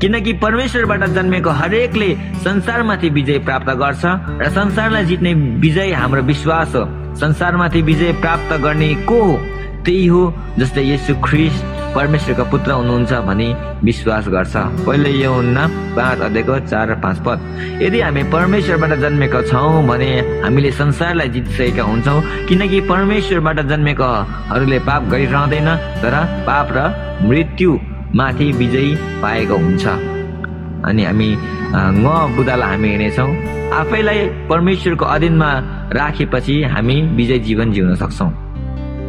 किनकि 0.00 0.32
परमेश्वरबाट 0.38 1.04
जन्मेको 1.10 1.50
हरेकले 1.50 2.10
संसारमाथि 2.46 3.08
विजय 3.10 3.38
प्राप्त 3.46 3.70
गर्छ 3.82 4.02
र 4.40 4.50
संसारलाई 4.50 5.04
जित्ने 5.04 5.34
विजय 5.34 5.92
हाम्रो 5.92 6.22
विश्वास 6.22 6.74
हो। 6.76 6.84
संसारमाथि 7.18 7.82
विजय 7.82 8.12
प्राप्त 8.20 8.52
गर्ने 8.62 8.94
को 9.04 9.22
हो? 9.22 9.38
त्यही 9.84 10.06
हो 10.06 10.22
जस्तै 10.58 10.82
यसु 10.92 11.14
ख्रिस 11.24 11.54
परमेश्वरको 11.94 12.44
पुत्र 12.52 12.70
हुनुहुन्छ 12.72 13.12
भनी 13.28 13.48
विश्वास 13.84 14.28
गर्छ। 14.28 14.54
पहिले 14.86 15.10
यो 15.10 15.32
हुन्न 15.32 15.58
पाँच 15.96 16.20
अध्यायको 16.20 16.58
चार 16.70 16.90
र 16.90 16.94
पाँच 17.04 17.18
पद। 17.26 17.38
यदि 17.82 18.00
हामी 18.00 18.22
परमेश्वरबाट 18.34 18.92
जन्मेका 19.00 19.40
छौँ 19.50 19.82
भने 19.88 20.10
हामीले 20.44 20.70
संसारलाई 20.80 21.28
जितिसकेका 21.34 21.82
हुन्छौँ 21.82 22.20
किनकि 22.48 22.80
परमेश्वरबाट 22.92 23.58
जन्मेकोहरूले 23.70 24.78
पाप 24.88 25.02
गरिरहँदैन 25.12 25.68
तर 26.02 26.14
पाप 26.46 26.66
र 26.76 26.78
मृत्युमाथि 27.28 28.46
विजयी 28.60 28.94
पाएको 29.22 29.56
हुन्छ। 29.56 29.84
अनि 30.88 31.04
हामी 31.04 31.30
न 31.74 32.06
बुदालाई 32.36 32.70
हामी 32.70 32.88
हिँड्नेछौँ 32.88 33.30
आफैलाई 33.80 34.20
परमेश्वरको 34.50 35.04
अधीनमा 35.04 35.50
राखेपछि 35.92 36.62
हामी 36.74 36.96
विजय 37.16 37.38
जीवन 37.48 37.72
जिउन 37.72 37.94
सक्छौँ। 38.02 38.30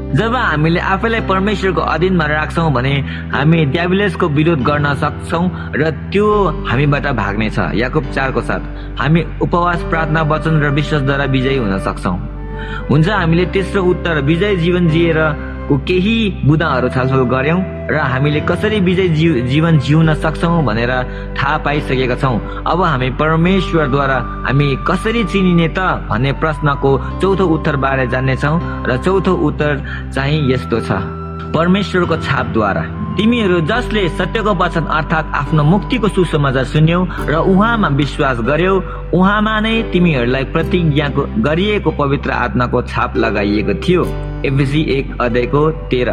जब 0.09 0.35
हामीले 0.35 0.79
आफैलाई 0.79 1.21
परमेश्वरको 1.29 1.81
अधीनमा 1.81 2.25
राख्छौँ 2.25 2.71
भने 2.73 2.93
हामी 3.29 3.65
ड्याबिलेसको 3.73 4.27
विरोध 4.27 4.61
गर्न 4.65 4.93
सक्छौँ 4.97 5.45
र 5.75 5.91
त्यो 6.09 6.25
हामीबाट 6.65 7.05
भाग्नेछ। 7.13 7.57
याकुब 7.77 8.09
चारको 8.09 8.41
साथ 8.41 8.61
हामी 8.99 9.21
उपवास 9.41 9.83
प्रार्थना 9.89 10.21
वचन 10.33 10.59
र 10.63 10.69
विश्वासद्वारा 10.73 11.25
विजयी 11.29 11.57
हुन 11.57 11.77
सक्छौँ। 11.85 12.17
हुन्छ 12.89 13.07
हामीले 13.09 13.45
तेस्रो 13.53 13.83
उत्तर 13.85 14.21
विजय 14.25 14.55
जीवन 14.55 14.87
जिएर 14.89 15.19
केही 15.77 16.15
बुदाहरू 16.45 16.89
छलफल 16.89 17.23
गऱ्यौँ 17.29 17.61
र 17.89 17.97
हामीले 17.97 18.39
कसरी 18.49 18.79
विजय 18.79 19.07
जीवन 19.49 19.79
जिउन 19.79 20.13
सक्छौँ 20.15 20.63
भनेर 20.65 20.91
थाहा 21.37 21.57
पाइसकेका 21.65 22.15
छौँ। 22.15 22.37
अब 22.65 22.81
हामी 22.83 23.09
परमेश्वरद्वारा 23.21 24.17
हामी 24.47 24.67
कसरी 24.87 25.23
चिनिने 25.23 25.67
त 25.77 25.79
भन्ने 26.09 26.31
प्रश्नको 26.41 26.91
चौथो 27.21 27.45
उत्तरबारे 27.45 28.07
जान्नेछौँ 28.07 28.57
र 28.87 28.97
चौथो 28.97 29.33
उत्तर 29.47 29.71
चाहिँ 30.13 30.39
यस्तो 30.53 30.79
छ। 30.79 30.91
परमेश्वरको 31.53 32.15
छापद्वारा। 32.17 32.83
तिमीहरू 33.19 33.59
जसले 33.67 34.07
सत्यको 34.15 34.53
वचन 34.55 34.85
अर्थात् 34.97 35.33
आफ्नो 35.35 35.63
मुक्तिको 35.63 36.07
सुसमाचार 36.07 36.65
सुन्यौ 36.71 36.99
र 37.27 37.35
उहाँमा 37.51 37.87
विश्वास 37.99 38.39
गर्यौ 38.47 38.75
उहाँमा 39.11 39.59
नै 39.59 39.75
तिमीहरूलाई 39.91 40.43
प्रतिज्ञाको 40.55 41.21
गरिएको 41.43 41.91
पवित्र 41.99 42.31
आत्माको 42.31 42.81
छाप 42.87 43.17
लगाइएको 43.17 43.73
थियो। 43.83 44.03
एफिसी 44.39 44.81
एक 44.95 45.05
अध्यायको 45.21 45.61
तेह्र। 45.91 46.09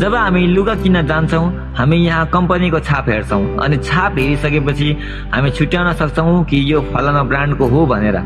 जब 0.00 0.14
हामी 0.14 0.46
लुगा 0.56 0.74
किन्न 0.80 1.06
जान्छौँ 1.06 1.44
हामी 1.76 1.96
यहाँ 1.96 2.26
कम्पनीको 2.32 2.80
छाप 2.80 3.08
हेर्छौँ 3.08 3.44
अनि 3.64 3.76
छाप 3.84 4.18
हेरिसकेपछि 4.18 4.88
हामी 5.34 5.50
छुट्याउन 5.50 5.92
सक्छौँ 6.00 6.44
कि 6.48 6.56
यो 6.72 6.80
फलाना 6.94 7.22
ब्रान्डको 7.28 7.66
हो 7.68 7.84
भनेर। 7.92 8.16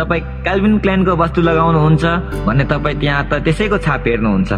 तपाईँ 0.00 0.22
क्याल्भिन 0.44 0.78
क्ल्यानको 0.78 1.16
वस्तु 1.22 1.40
लगाउनुहुन्छ 1.42 2.04
भने 2.46 2.64
तपाईँ 2.72 2.96
त्यहाँ 3.00 3.22
त 3.28 3.44
त्यसैको 3.44 3.78
छाप 3.84 4.08
हेर्नुहुन्छ। 4.08 4.52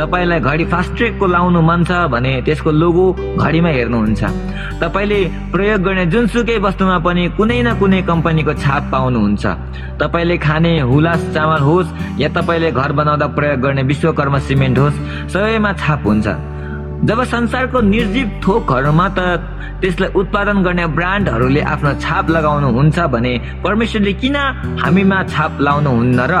तपाईँलाई 0.00 0.40
घडी 0.40 0.64
फास्ट 0.72 0.96
ट्रेकको 0.96 1.26
लाउनु 1.26 1.60
मन 1.60 1.84
छ 1.84 2.08
भने 2.08 2.32
त्यसको 2.54 2.70
लोगो 2.70 3.04
घडीमा 3.42 3.70
हेर्नुहुन्छ। 3.74 4.22
तपाईँले 4.78 5.20
प्रयोग 5.50 5.80
गर्ने 5.82 6.04
जुनसुकै 6.06 6.58
वस्तुमा 6.62 6.98
पनि 7.02 7.22
कुनै 7.34 7.58
न 7.66 7.74
कुनै 7.82 8.00
कम्पनीको 8.06 8.52
छाप 8.62 8.82
पाउनुहुन्छ। 8.94 9.44
तपाईँले 9.98 10.36
खाने 10.38 10.72
हुलास 10.86 11.20
चामल 11.34 11.62
होस् 11.66 11.94
या 12.22 12.28
तपाईँले 12.30 12.70
घर 12.70 12.90
बनाउँदा 12.94 13.26
प्रयोग 13.34 13.58
गर्ने 13.58 13.82
विश्वकर्म 13.90 14.38
सिमेन्ट 14.46 14.78
होस् 14.78 15.00
सबैमा 15.34 15.72
छाप 15.82 16.00
हुन्छ। 16.06 16.26
जब 17.04 17.18
संसारको 17.34 17.80
निर्जीव 17.90 18.28
थोकहरूमा 18.44 19.06
त 19.18 19.18
त्यसलाई 19.82 20.10
उत्पादन 20.14 20.62
गर्ने 20.62 20.86
ब्रान्डहरूले 20.94 21.60
आफ्नो 21.74 21.92
छाप 22.00 22.30
लगाउनु 22.30 22.68
हुन्छ 22.78 22.98
भने 23.14 23.32
परमेश्वरले 23.64 24.12
किन 24.22 24.36
हामीमा 24.82 25.18
छाप 25.34 25.52
लाउनुहुन्न 25.60 26.20
र 26.30 26.34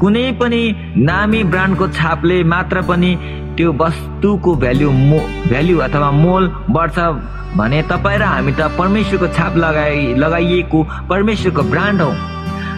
कुनै 0.00 0.26
पनि 0.38 0.62
नामी 1.08 1.42
ब्रान्डको 1.52 1.86
छापले 1.98 2.36
मात्र 2.46 2.82
पनि 2.88 3.10
त्यो 3.58 3.72
वस्तुको 3.74 4.54
भ्याल्यु 4.54 4.90
मो 5.10 5.18
भ्याल्यु 5.50 5.78
अथवा 5.86 6.10
मोल 6.14 6.44
बढ्छ 6.70 6.98
भने 7.58 7.82
तपाईँ 7.90 8.18
र 8.18 8.22
हामी 8.22 8.52
त 8.54 8.70
परमेश्वरको 8.78 9.26
छाप 9.34 9.56
लगाइ 9.56 10.14
लगाइएको 10.14 10.78
परमेश्वरको 11.10 11.62
ब्रान्ड 11.72 12.00
हौ। 12.02 12.10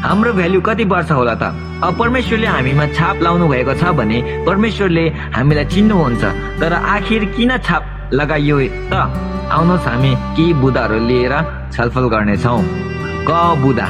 हाम्रो 0.08 0.32
भ्याल्यु 0.32 0.60
कति 0.64 0.84
बढ्छ 0.88 1.10
होला 1.12 1.34
त? 1.36 1.52
अब 1.84 1.98
परमेश्वरले 2.00 2.46
हामीमा 2.46 2.86
छाप 2.96 3.16
लाउनु 3.22 3.48
भएको 3.52 3.74
छ 3.76 3.92
भने 4.00 4.18
परमेश्वरले 4.48 5.04
हामीलाई 5.36 5.64
चिन्नुहुन्छ 5.68 6.24
तर 6.60 6.72
आखिर 6.72 7.24
किन 7.36 7.56
छाप 7.60 7.84
लगाइयो 8.16 8.58
त? 8.88 8.94
आउनुहोस् 9.52 9.88
हामी 9.92 10.12
केही 10.36 10.52
बुदाहरू 10.64 10.98
लिएर 11.08 11.34
छलफल 11.76 12.08
गर्नेछौँ। 12.08 12.60
क 13.28 13.30
बुदा? 13.62 13.88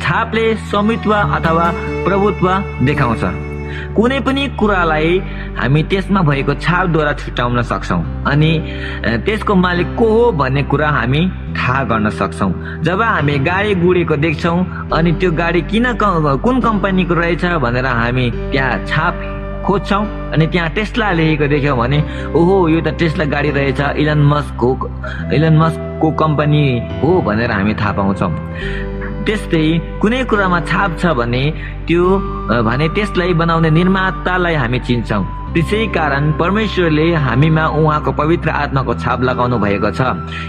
छापले 0.00 0.44
स्वामित्व 0.72 1.12
अथवा 1.14 1.66
प्रभुत्व 2.06 2.46
देखाउँछ। 2.88 3.24
कुनै 3.96 4.20
पनि 4.26 4.46
कुरालाई 4.58 5.18
हामी 5.58 5.82
त्यसमा 5.90 6.20
भएको 6.28 6.54
छापद्वारा 6.54 7.12
छुट्याउन 7.22 7.62
सक्छौँ। 7.62 8.02
अनि 8.30 8.52
त्यसको 9.26 9.54
मालिक 9.54 9.94
को 9.98 10.06
हो 10.14 10.30
भन्ने 10.40 10.62
कुरा 10.70 10.88
हामी 10.88 11.22
थाहा 11.56 11.82
गर्न 11.90 12.10
सक्छौँ। 12.10 12.52
जब 12.82 13.02
हामी 13.02 13.38
गाडी 13.48 13.74
गुडेको 13.82 14.16
देख्छौँ 14.16 14.58
अनि 14.92 15.12
त्यो 15.20 15.30
गाडी 15.32 15.60
किन 15.70 15.92
कुन 15.94 16.60
कम्पनीको 16.60 17.14
रहेछ 17.14 17.44
भनेर 17.64 17.86
हामी 17.86 18.30
त्यहाँ 18.30 18.84
छाप 18.86 19.14
खोज्छौँ 19.66 20.04
अनि 20.32 20.46
त्यहाँ 20.46 20.68
टेस्ला 20.76 21.10
लेखेको 21.12 21.46
देख्यौँ 21.48 21.76
भने 21.78 21.98
ओहो 22.36 22.56
यो 22.68 22.80
त 22.84 22.88
टेस्ला 23.00 23.24
गाडी 23.32 23.50
रहेछ 23.56 23.80
इलन 23.96 24.20
मस्क 24.32 24.60
हो 24.60 24.70
इलन 25.32 25.56
मस्कको 25.56 26.10
कम्पनी 26.20 26.64
हो 27.00 27.20
भनेर 27.26 27.50
हामी 27.50 27.74
थाहा 27.80 27.92
पाउँछौँ। 27.96 28.32
त्यस्तै 29.26 29.64
कुनै 30.00 30.24
कुरामा 30.30 30.60
छाप 30.70 30.90
छ 31.00 31.02
भने 31.18 31.42
त्यो 31.88 32.04
भने 32.68 32.86
त्यसलाई 32.96 33.32
बनाउने 33.40 33.70
निर्मातालाई 33.78 34.54
हामी 34.62 34.78
चिन्छौँ। 34.86 35.24
त्यसै 35.54 35.80
कारण 35.96 36.24
परमेश्वरले 36.40 37.06
हामीमा 37.26 37.64
उहाँको 37.78 38.10
पवित्र 38.20 38.48
आत्माको 38.62 38.92
छाप 39.02 39.18
लगाउनु 39.28 39.56
भएको 39.64 39.90
छ। 39.98 40.00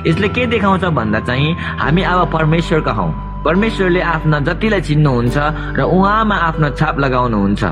यसले 0.07 0.27
के 0.35 0.45
देखाउँछ 0.53 0.83
भन्दा 0.97 1.19
चाहिँ 1.29 1.55
हामी 1.81 2.01
अब 2.01 2.19
परमेश्वरका 2.35 2.93
हौ। 2.99 3.07
परमेश्वरले 3.45 4.01
आफ्ना 4.01 4.37
जतिलाई 4.47 4.81
चिन्नुहुन्छ 4.81 5.37
र 5.77 5.79
उहाँमा 5.85 6.35
आफ्नो 6.49 6.69
छाप 6.79 6.95
लगाउनुहुन्छ। 7.05 7.63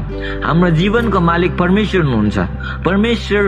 हाम्रो 0.46 0.70
जीवनको 0.80 1.20
मालिक 1.20 1.52
परमेश्वर 1.58 2.02
हुनुहुन्छ। 2.06 2.38
परमेश्वर 2.86 3.44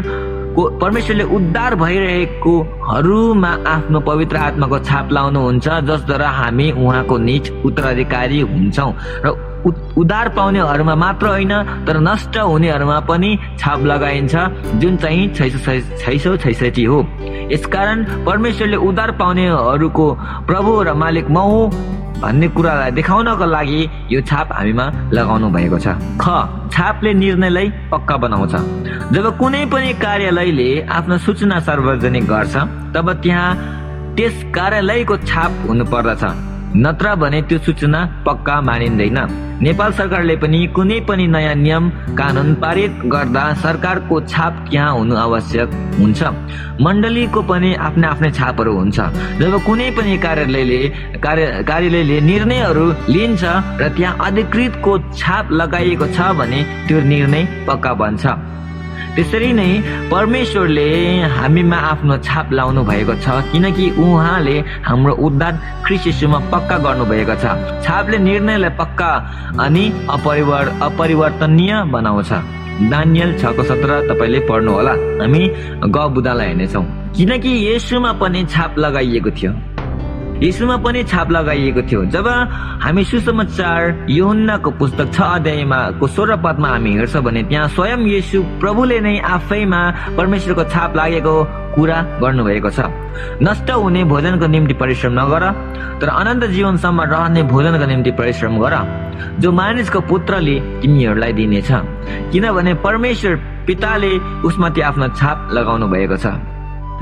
परमेश्वरले 0.57 1.23
उद्धार 1.23 1.75
भइरहेकोहरूमा 1.75 3.51
आफ्नो 3.67 3.99
पवित्र 3.99 4.37
आत्माको 4.37 4.79
छाप 4.79 5.11
लाउनुहुन्छ 5.11 5.67
जसद्वारा 5.67 6.29
हामी 6.29 6.71
उहाँको 6.71 7.17
निज 7.17 7.51
उत्तराधिकारी 7.65 8.39
हुन्छौँ। 8.39 8.93
र 9.25 9.54
उद्धार 9.65 10.29
पाउनेहरूमा 10.37 10.95
मात्र 10.95 11.27
होइन 11.27 11.53
तर 11.87 11.97
नष्ट 11.99 12.37
हुनेहरूमा 12.37 12.99
पनि 13.09 13.37
छाप 13.59 13.79
लगाइन्छ 13.91 14.35
जुन 14.81 14.97
चाहिँ 14.97 15.33
छै 15.35 16.17
सौ 16.19 16.35
छैसठी 16.37 16.83
हो। 16.83 16.99
यसकारण 17.51 18.03
परमेश्वरले 18.25 18.77
उद्धार 18.87 19.11
पाउनेहरूको 19.21 20.05
प्रभु 20.47 20.71
र 20.83 20.93
मालिक 20.93 21.27
म 21.29 21.39
भन्ने 22.15 22.47
कुरालाई 22.47 22.91
देखाउनको 22.91 23.45
लागि 23.45 23.81
यो 24.11 24.21
छाप 24.21 24.53
हामीमा 24.53 24.85
लगाउनु 25.11 25.47
भएको 25.51 25.77
छ। 25.79 25.87
ख 26.21 26.25
छापले 26.71 27.13
निर्णयलाई 27.13 27.67
पक्का 27.91 28.15
बनाउँछ। 28.17 28.53
जब 29.13 29.25
कुनै 29.37 29.65
पनि 29.73 29.93
कार्यालयले 29.99 30.69
आफ्नो 30.89 31.17
सूचना 31.25 31.59
सार्वजनिक 31.67 32.25
गर्छ 32.25 32.55
तब 32.95 33.11
त्यहाँ 33.23 33.49
त्यस 34.15 34.35
कार्यालयको 34.55 35.15
छाप 35.27 35.51
हुनु 35.67 35.85
पर्दछ 35.85 36.23
नत्र 36.75 37.15
भने 37.15 37.41
त्यो 37.41 37.57
सूचना 37.65 37.99
पक्का 38.25 38.55
मानिँदैन। 38.61 39.19
नेपाल 39.61 39.91
सरकारले 39.91 40.35
पनि 40.35 40.59
कुनै 40.75 40.99
पनि 41.07 41.25
नयाँ 41.27 41.55
नियम 41.55 41.89
कानुन 42.17 42.53
पारित 42.61 42.91
गर्दा 43.13 43.43
सरकारको 43.63 44.19
छाप 44.21 44.53
त्यहाँ 44.69 44.91
हुनु 44.93 45.15
आवश्यक 45.15 45.69
हुन्छ? 45.99 46.21
मण्डलीको 46.83 47.41
पनि 47.41 47.73
आफ्नै 47.87 48.07
आफ्नै 48.07 48.31
छापहरू 48.31 48.73
हुन्छ। 48.77 48.97
जब 49.39 49.53
कुनै 49.65 49.89
पनि 49.97 50.17
कार्यालयले 50.25 50.79
कार्य 51.25 51.45
कार्यालयले 51.63 52.19
निर्णयहरू 52.21 52.87
लिन्छ 53.09 53.43
र 53.81 53.89
त्यहाँ 53.95 54.17
अधिकृतको 54.27 54.91
छाप 55.15 55.51
लगाइएको 55.51 56.07
छ 56.07 56.19
भने 56.39 56.59
त्यो 56.87 56.99
निर्णय 57.13 57.47
पक्का 57.67 57.93
बन्छ। 58.01 58.23
त्यसरी 59.15 59.51
नै 59.53 59.67
परमेश्वरले 60.11 60.87
हामीमा 61.35 61.77
आफ्नो 61.91 62.15
छाप 62.27 62.51
लाउनु 62.51 62.81
भएको 62.83 63.13
छ 63.23 63.35
किनकि 63.51 63.85
उहाँले 64.05 64.55
हाम्रो 64.87 65.13
उद्धार 65.25 65.53
ख्रिस्टमा 65.85 66.39
पक्का 66.51 66.77
गर्नुभएको 66.85 67.35
छ। 67.43 67.45
छापले 67.85 68.17
निर्णयलाई 68.27 68.69
पक्का 68.81 69.11
अनि 69.65 69.83
अपरिवर 70.15 70.65
अपरिवर्तनीय 70.87 71.73
बनाउँछ। 71.95 72.31
दानियल 72.91 73.31
छको 73.39 73.63
सत्र 73.63 73.89
तपाईँले 74.09 74.39
पढ्नु 74.49 74.71
होला 74.71 74.93
हामी 75.21 75.43
ग 75.95 75.97
हेर्नेछौँ। 76.27 76.83
किनकि 77.15 77.51
यसुमा 77.67 78.11
पनि 78.19 78.43
छाप 78.51 78.77
लगाइएको 78.77 79.31
थियो। 79.31 79.51
यसुमा 80.43 80.75
पनि 80.83 81.03
छाप 81.03 81.31
लगाइएको 81.31 81.81
थियो। 81.87 82.03
जब 82.11 82.27
हामी 82.83 83.03
सुसमाचार 83.03 84.07
योन्नाको 84.09 84.71
पुस्तक 84.79 85.07
छ 85.13 85.21
अध्यायमा 85.39 85.79
को 85.99 86.07
सोह्र 86.07 86.35
पदमा 86.43 86.69
हामी 86.69 86.91
हेर्छौँ 86.93 87.21
भने 87.23 87.43
त्यहाँ 87.47 87.67
स्वयं 87.71 88.01
यसु 88.07 88.41
प्रभुले 88.59 88.99
नै 88.99 89.19
आफैमा 89.23 89.81
परमेश्वरको 90.17 90.63
छाप 90.69 90.95
लागेको 90.95 91.35
कुरा 91.75 92.01
गर्नुभएको 92.21 92.69
छ। 92.69 92.79
नष्ट 93.41 93.71
हुने 93.71 94.03
भोजनको 94.11 94.47
निम्ति 94.47 94.73
परिश्रम 94.75 95.13
नगर 95.19 95.43
तर 95.99 96.07
अनन्त 96.09 96.43
जीवनसम्म 96.51 97.01
रहने 97.15 97.43
भोजनको 97.47 97.85
निम्ति 97.85 98.11
परिश्रम 98.19 98.59
गर 98.59 98.75
जो 99.39 99.51
मानिसको 99.51 99.99
पुत्रले 100.11 100.55
तिमीहरूलाई 100.81 101.33
दिनेछ। 101.33 101.71
किनभने 102.31 102.73
परमेश्वर 102.83 103.35
पिताले 103.67 104.11
उसमाथि 104.47 104.81
आफ्नो 104.81 105.07
छाप 105.15 105.49
लगाउनु 105.55 105.87
भएको 105.87 106.17
छ। 106.17 106.27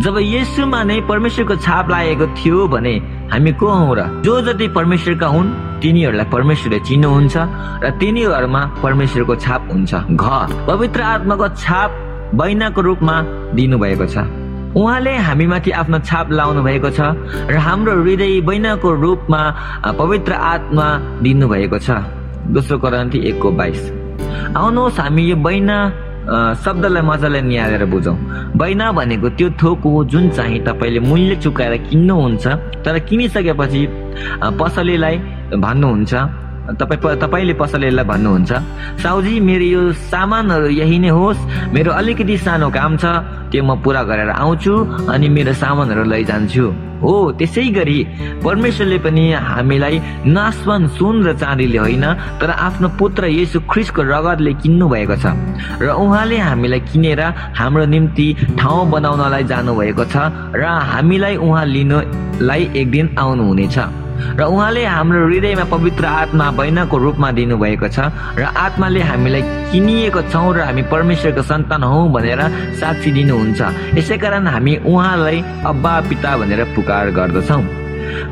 जब 0.02 0.18
यसुमा 0.18 0.82
नै 0.90 1.06
परमेश्वरको 1.06 1.56
छाप 1.62 1.90
लागेको 1.90 2.26
थियो 2.34 2.68
भने 2.68 2.94
हामी 3.30 3.52
को 3.62 3.68
हौ 3.70 3.94
र? 3.94 4.02
जो 4.26 4.42
जति 4.42 4.68
परमेश्वरका 4.74 5.28
हुन् 5.28 5.50
तिनीहरूलाई 5.82 6.26
परमेश्वरले 6.34 6.80
चिन्नुहुन्छ 6.82 7.36
र 7.84 7.90
तिनीहरूमा 8.02 8.62
परमेश्वरको 8.82 9.36
छाप 9.38 9.62
हुन्छ। 9.70 9.94
घर 10.18 10.48
पवित्र 10.66 11.02
आत्माको 11.14 11.48
छाप 11.62 11.90
बैनाको 12.34 12.82
रूपमा 12.82 13.16
दिनुभएको 13.54 14.06
छ। 14.10 14.18
उहाँले 14.74 15.14
हामीमाथि 15.30 15.72
आफ्नो 15.78 16.00
छाप 16.10 16.32
लाउनु 16.42 16.62
भएको 16.66 16.90
छ 16.90 17.14
र 17.54 17.56
हाम्रो 17.62 17.94
हृदय 18.02 18.42
बैनाको 18.50 18.90
रूपमा 18.98 19.42
पवित्र 19.94 20.34
आत्मा 20.34 20.88
दिनुभएको 21.22 21.78
छ। 21.78 22.02
दोस्रो 22.50 22.78
करान्ती 22.82 23.20
एकको 23.30 23.52
बाइस। 23.62 23.82
आउनुहोस् 24.58 25.00
हामी 25.00 25.24
यो 25.30 25.36
बैना 25.38 25.78
शब्दलाई 26.24 27.02
मजाले 27.04 27.42
निहालेर 27.42 27.86
बुझौँ। 27.86 28.16
बैना 28.58 28.92
भनेको 28.92 29.30
त्यो 29.38 29.50
थोक 29.60 29.82
हो 29.84 30.04
जुन 30.12 30.30
चाहिँ 30.30 30.60
तपाईँले 30.64 31.00
मूल्य 31.00 31.36
चुकाएर 31.44 31.78
किन्नुहुन्छ 31.90 32.46
तर 32.86 33.00
किनिसकेपछि 33.08 33.82
पसलेलाई 34.60 35.16
भन्नुहुन्छ 35.60 36.14
तपाईँ 36.64 37.20
तपाईँले 37.20 37.54
पसलेलाई 37.60 38.06
भन्नुहुन्छ 38.08 38.52
साउजी 39.04 39.40
मेरो 39.40 39.66
यो 39.66 39.82
सामानहरू 40.08 40.68
यही 40.80 40.98
नै 41.00 41.10
होस्। 41.12 41.40
मेरो 41.76 41.92
अलिकति 41.92 42.38
सानो 42.40 42.70
काम 42.72 42.98
छ 42.98 43.06
त्यो 43.52 43.64
म 43.64 43.76
पुरा 43.84 44.02
गरेर 44.08 44.30
आउँछु 44.32 44.74
अनि 45.12 45.28
मेरो 45.28 45.54
सामानहरू 45.54 46.04
लैजान्छु। 46.08 46.66
हो 47.04 47.36
त्यसै 47.36 47.68
गरी 47.76 48.00
परमेश्वरले 48.44 48.98
पनि 49.04 49.24
हामीलाई 49.36 49.96
नासवान 50.24 50.88
सुन 50.96 51.16
र 51.28 51.34
चाँदीले 51.36 51.78
होइन 51.84 52.06
तर 52.40 52.50
आफ्नो 52.56 52.88
पुत्र 52.96 53.28
येसु 53.28 53.60
ख्रिसको 53.68 54.02
रगतले 54.08 54.54
किन्नु 54.64 54.88
भएको 54.88 55.16
छ 55.20 55.36
र 55.84 55.92
उहाँले 56.00 56.38
हामीलाई 56.48 56.80
किनेर 56.88 57.22
हाम्रो 57.60 57.86
निम्ति 57.92 58.28
ठाउँ 58.56 58.88
बनाउनलाई 58.88 59.44
जानुभएको 59.52 60.06
छ 60.08 60.16
र 60.56 60.64
हामीलाई 60.64 61.36
उहाँ 61.44 61.66
लिनुलाई 61.76 62.62
एक 62.72 62.88
दिन 62.92 63.06
आउनु 63.20 63.44
हुनेछ 63.52 63.78
र 64.40 64.42
उहाँले 64.44 64.84
हाम्रो 64.86 65.26
हृदयमा 65.28 65.66
पवित्र 65.74 66.06
आत्मा 66.06 66.46
बैनाको 66.52 66.98
रूपमा 66.98 67.30
दिनुभएको 67.32 67.88
छ 67.88 68.00
र 68.40 68.44
आत्माले 68.44 69.02
हामीलाई 69.02 69.42
किनिएको 69.72 70.22
छौँ 70.32 70.54
र 70.54 70.60
हामी 70.64 70.84
परमेश्वरको 70.94 71.44
सन्तान 71.44 71.84
हौ 71.84 72.00
भनेर 72.16 72.42
साक्षी 72.80 73.12
दिनुहुन्छ। 73.12 73.62
यसै 73.98 74.18
कारण 74.18 74.48
हामी 74.48 74.74
उहाँलाई 74.86 75.38
अब्बा 75.66 75.94
पिता 76.10 76.38
भनेर 76.38 76.64
पुकार 76.76 77.12
गर्दछौँ। 77.12 77.83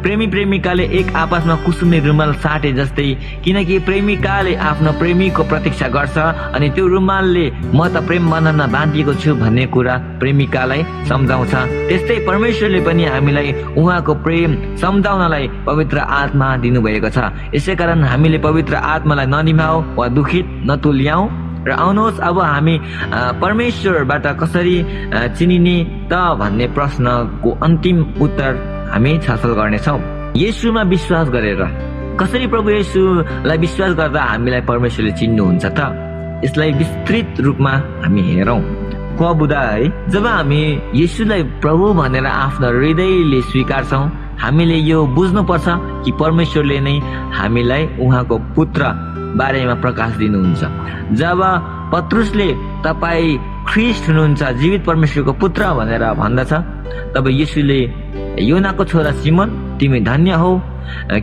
प्रेमी 0.04 0.28
प्रेमिकाले 0.28 0.84
एक 1.00 1.15
आपसमा 1.15 1.56
कुसुमे 1.65 2.00
रुमाल 2.06 2.34
साटे 2.44 2.72
जस्तै 2.80 3.08
किनकि 3.44 3.80
प्रेमिकाले 3.88 4.56
आफ्नो 4.70 4.91
प्रेमीको 5.02 5.44
प्रतीक्षा 5.52 5.88
गर्छ 5.96 6.17
अनि 6.56 6.70
त्यो 6.76 6.88
रुमालले 6.88 7.46
म 7.76 7.80
त 7.88 8.04
प्रेम 8.08 8.24
बन्धनमा 8.32 8.67
बाँधिएको 8.76 9.13
छु 9.22 9.36
भन्ने 9.41 9.65
कुरा 9.74 9.96
प्रेमिकालाई 10.22 10.82
सम्झाउँछ। 11.10 11.54
त्यस्तै 11.89 12.17
परमेश्वरले 12.28 12.80
पनि 12.88 13.04
हामीलाई 13.13 13.50
उहाँको 13.78 14.13
प्रेम 14.26 14.50
सम्झाउनलाई 14.82 15.46
पवित्र 15.67 15.98
आत्मा 16.22 16.48
दिनुभएको 16.63 17.10
छ। 17.15 17.17
यसै 17.56 17.76
कारण 17.76 18.04
हामीले 18.04 18.38
पवित्र 18.48 18.76
आत्मालाई 18.96 19.28
ननिमाऊ 19.36 19.78
वा 19.98 20.08
दुखित 20.17 20.46
नतुल्याऊ। 20.70 21.24
र 21.62 21.72
आउनुहोस् 21.78 22.20
अब 22.26 22.39
हामी 22.41 22.76
परमेश्वरबाट 23.38 24.26
कसरी 24.41 24.78
चिनिने 25.38 25.78
त 26.10 26.13
भन्ने 26.41 26.67
प्रश्नको 26.74 27.50
अन्तिम 27.62 27.98
उत्तर 28.26 28.52
हामी 28.92 29.18
छलफल 29.24 29.54
गर्नेछौँ। 29.60 30.00
यसुमा 30.38 30.82
विश्वास 30.94 31.28
गरेर। 31.30 31.62
कसरी 32.20 32.48
प्रभु 32.48 32.70
यसुलाई 32.70 33.58
विश्वास 33.58 33.92
गर्दा 33.96 34.22
हामीलाई 34.22 34.62
परमेश्वरले 34.68 35.12
चिन्नुहुन्छ 35.20 35.66
त? 35.66 35.80
यसलाई 36.46 36.72
विस्तृत 36.82 37.40
रूपमा 37.40 37.74
हामी 38.04 38.22
हेरौँ। 38.30 38.62
क 39.20 39.22
बुधा 39.40 39.62
है 39.62 40.10
जब 40.12 40.26
हामी 40.26 40.62
यसुलाई 40.96 41.44
प्रभु 41.64 41.86
भनेर 41.94 42.26
आफ्नो 42.26 42.68
हृदयले 42.68 43.42
स्वीकार्छौँ 43.52 44.06
हामीले 44.42 44.78
यो 44.90 45.00
बुझ्नुपर्छ 45.16 45.68
कि 46.04 46.12
परमेश्वरले 46.20 46.80
नै 46.82 46.96
हामीलाई 47.38 47.84
उहाँको 48.02 48.38
पुत्र 48.56 48.82
बारेमा 49.40 49.76
प्रकाश 49.84 50.12
दिनुहुन्छ। 50.22 50.62
जब 51.20 51.40
पत्रुसले 51.94 52.48
तपाईँ 52.84 53.40
ख्रिस्ट 53.70 54.04
हुनुहुन्छ 54.10 54.42
जीवित 54.60 54.82
परमेश्वरको 54.86 55.34
पुत्र 55.42 55.62
भनेर 55.80 56.04
भन्दछ 56.20 56.54
तब 57.16 57.28
यीशुले 57.30 57.80
योनाको 58.39 58.84
छोरा 58.86 59.12
सिमन 59.22 59.50
तिमी 59.80 60.00
धन्य 60.02 60.32
हौ। 60.41 60.52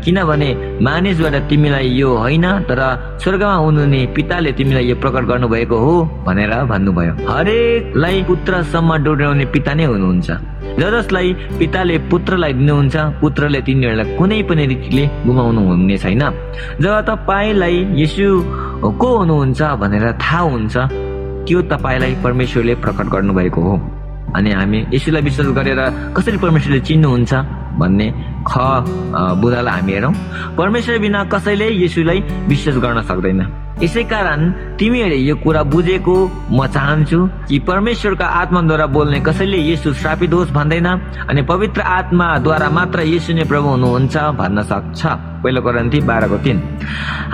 किनभने 0.05 0.49
मानिसबाट 0.81 1.35
तिमीलाई 1.49 1.89
यो 2.01 2.09
होइन 2.17 2.47
तर 2.69 2.81
स्वर्गमा 3.23 3.55
हुनुहुने 3.55 4.01
पिताले 4.17 4.53
तिमीलाई 4.53 4.85
यो 4.89 4.97
प्रकट 4.97 5.25
गर्नुभएको 5.31 5.77
हो 5.77 5.95
भनेर 6.27 6.53
भन्नुभयो। 6.71 7.13
हरेकलाई 7.29 8.23
पुत्रसम्म 8.29 8.97
डोर्याउने 9.05 9.45
पिता 9.53 9.75
नै 9.75 9.85
हुनुहुन्छ। 9.85 10.29
ज 10.79 10.81
जसलाई 10.95 11.33
पिताले 11.59 11.99
पुत्रलाई 12.11 12.53
दिनुहुन्छ 12.53 12.97
पुत्रले 13.21 13.61
तिनीहरूलाई 13.67 14.17
कुनै 14.17 14.43
पनि 14.49 14.65
रीतिले 14.73 15.05
गुमाउनु 15.27 15.61
हुने 15.69 15.97
छैन। 15.99 16.23
जब 16.81 16.95
तपाईँलाई 17.11 17.77
यसु 18.03 18.29
को 19.01 19.09
हुनुहुन्छ 19.19 19.61
भनेर 19.83 20.07
थाहा 20.23 20.41
हुन्छ 20.49 20.77
त्यो 21.47 21.59
तपाईँलाई 21.73 22.15
परमेश्वरले 22.25 22.75
प्रकट 22.85 23.07
गर्नुभएको 23.13 23.61
हो। 23.61 23.98
अनि 24.37 24.51
हामी 24.53 24.79
यसुलाई 24.95 25.23
विश्वास 25.23 25.49
गरेर 25.59 25.81
कसरी 26.17 26.37
परमेश्वरले 26.39 26.81
चिन्नुहुन्छ 26.89 27.33
भन्ने 27.81 28.07
ख 28.51 28.55
बुधालाई 29.41 29.75
हामी 29.75 29.93
हेरौँ। 29.93 30.15
परमेश्वर 30.59 30.99
बिना 30.99 31.25
कसैले 31.33 31.69
यसुलाई 31.85 32.21
विश्वास 32.49 32.77
गर्न 32.85 33.03
सक्दैन। 33.09 33.41
यसै 33.79 34.03
कारण 34.11 34.41
तिमीहरूले 34.79 35.17
यो 35.23 35.35
कुरा 35.39 35.63
बुझेको 35.71 36.15
म 36.51 36.67
चाहन्छु 36.67 37.19
कि 37.49 37.59
परमेश्वरका 37.63 38.27
आत्माद्वारा 38.27 38.87
बोल्ने 38.91 39.21
कसैले 39.23 39.59
यसु 39.71 39.93
श्रापित 39.95 40.33
होस् 40.35 40.51
भन्दैन 40.51 40.87
अनि 41.31 41.43
पवित्र 41.47 41.81
आत्माद्वारा 41.87 42.69
मात्र 42.75 42.99
यसु 43.07 43.33
नै 43.39 43.45
प्रभु 43.47 43.69
हुनुहुन्छ 43.69 44.17
भन्न 44.41 44.63
सक्छ। 44.67 45.01
पहिलो 45.43 45.61
करन्थी 45.63 46.01
बाह्रको 46.11 46.39
तिन। 46.45 46.59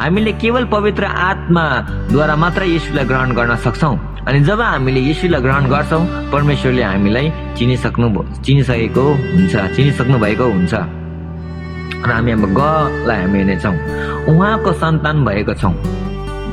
हामीले 0.01 0.33
केवल 0.43 0.65
पवित्र 0.69 1.05
आत्माद्वारा 1.05 2.37
मात्र 2.37 2.63
यसुलाई 2.77 3.05
ग्रहण 3.09 3.33
गर्न 3.33 3.57
सक्छौँ 3.65 3.97
अनि 4.29 4.41
जब 4.45 4.61
हामीले 4.61 5.01
यसुलाई 5.11 5.41
ग्रहण 5.41 5.65
गर्छौँ 5.73 6.05
परमेश्वरले 6.33 6.83
हामीलाई 6.83 7.33
चिनिसक्नु 7.57 8.09
चिनिसकेको 8.45 9.05
हुन्छ 9.33 9.55
चिनिसक्नु 9.77 10.19
भएको 10.19 10.45
हुन्छ। 10.53 10.75
र 12.07 12.11
हामी 12.13 12.31
अब 12.33 12.45
गलाई 12.55 13.21
हामी 13.21 13.39
हेर्नेछौँ 13.39 13.75
उहाँको 14.29 14.73
सन्तान 14.73 15.25
भएको 15.25 15.55
छौँ। 15.55 15.75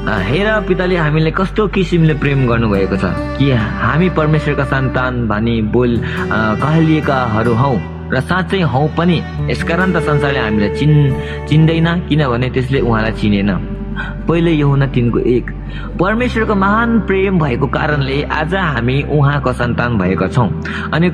हेर 0.02 0.48
पिताले 0.68 0.96
हामीले 0.98 1.32
कस्तो 1.32 1.68
किसिमले 1.76 2.14
प्रेम 2.18 2.48
गर्नुभएको 2.48 2.96
छ। 2.98 3.06
कि 3.38 3.52
हामी 3.52 4.10
परमेश्वरका 4.18 4.66
सन्तान 4.66 5.28
भनी 5.28 5.62
बोल 5.70 5.92
कहलिएकाहरू 6.62 7.54
हौ 7.54 7.74
र 8.12 8.20
साँच्चै 8.22 8.62
हौ 8.72 8.88
पनि। 8.98 9.18
यसकारण 9.52 9.94
त 9.94 10.02
संसारले 10.04 10.40
हामीलाई 10.40 10.72
चिन् 10.80 10.96
चिन्दैन 11.48 11.88
किनभने 12.10 12.50
त्यसले 12.50 12.80
उहाँलाई 12.82 13.14
चिनेन। 13.22 13.52
पहिले 14.28 14.52
यो 14.52 14.68
हुन 14.68 14.84
तिनको 14.90 15.20
एक। 15.20 15.46
परमेश्वरको 16.00 16.56
महान 16.56 17.00
प्रेम 17.08 17.40
भएको 17.40 17.68
कारणले 17.68 18.18
आज 18.24 18.54
हामी 18.56 18.98
उहाँको 19.12 19.52
सन्तान 19.54 19.98
भएका 19.98 20.28
छौँ। 20.28 20.50
अनि 20.96 21.08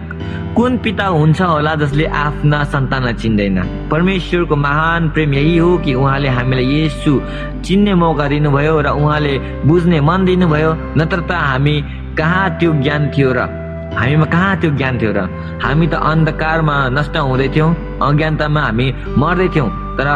कुन 0.58 0.78
पिता 0.82 1.06
हुन्छ 1.06 1.42
होला 1.42 1.74
जसले 1.82 2.06
आफ्ना 2.18 2.64
सन्तानलाई 2.74 3.14
चिन्दैन? 3.14 3.58
परमेश्वरको 3.94 4.56
महान 4.58 5.10
प्रेम 5.14 5.34
यही 5.34 5.58
हो 5.58 5.78
कि 5.86 5.94
उहाँले 5.94 6.30
हामीलाई 6.34 6.66
यसु 6.66 7.14
चिन्ने 7.62 7.94
मौका 7.94 8.28
दिनुभयो 8.28 8.82
र 8.82 8.88
उहाँले 8.90 9.34
बुझ्ने 9.70 10.00
मन 10.02 10.26
दिनुभयो? 10.26 10.72
नत्र 10.98 11.20
त 11.30 11.32
हामी 11.32 11.76
कहाँ 12.18 12.58
त्यो 12.58 12.74
ज्ञान 12.82 13.02
थियो 13.14 13.30
र 13.38 13.40
हामीमा 14.02 14.26
कहाँ 14.34 14.56
त्यो 14.58 14.72
ज्ञान 14.82 14.98
थियो 14.98 15.12
र 15.14 15.30
हामी 15.62 15.88
त 15.94 15.94
अन्धकारमा 15.94 16.78
नष्ट 16.98 17.18
हुँदैथ्यौँ 17.18 17.70
अज्ञानतामा 18.10 18.62
हामी 18.62 18.88
मर्दैथ्यौँ 19.14 19.70
तर 19.98 20.10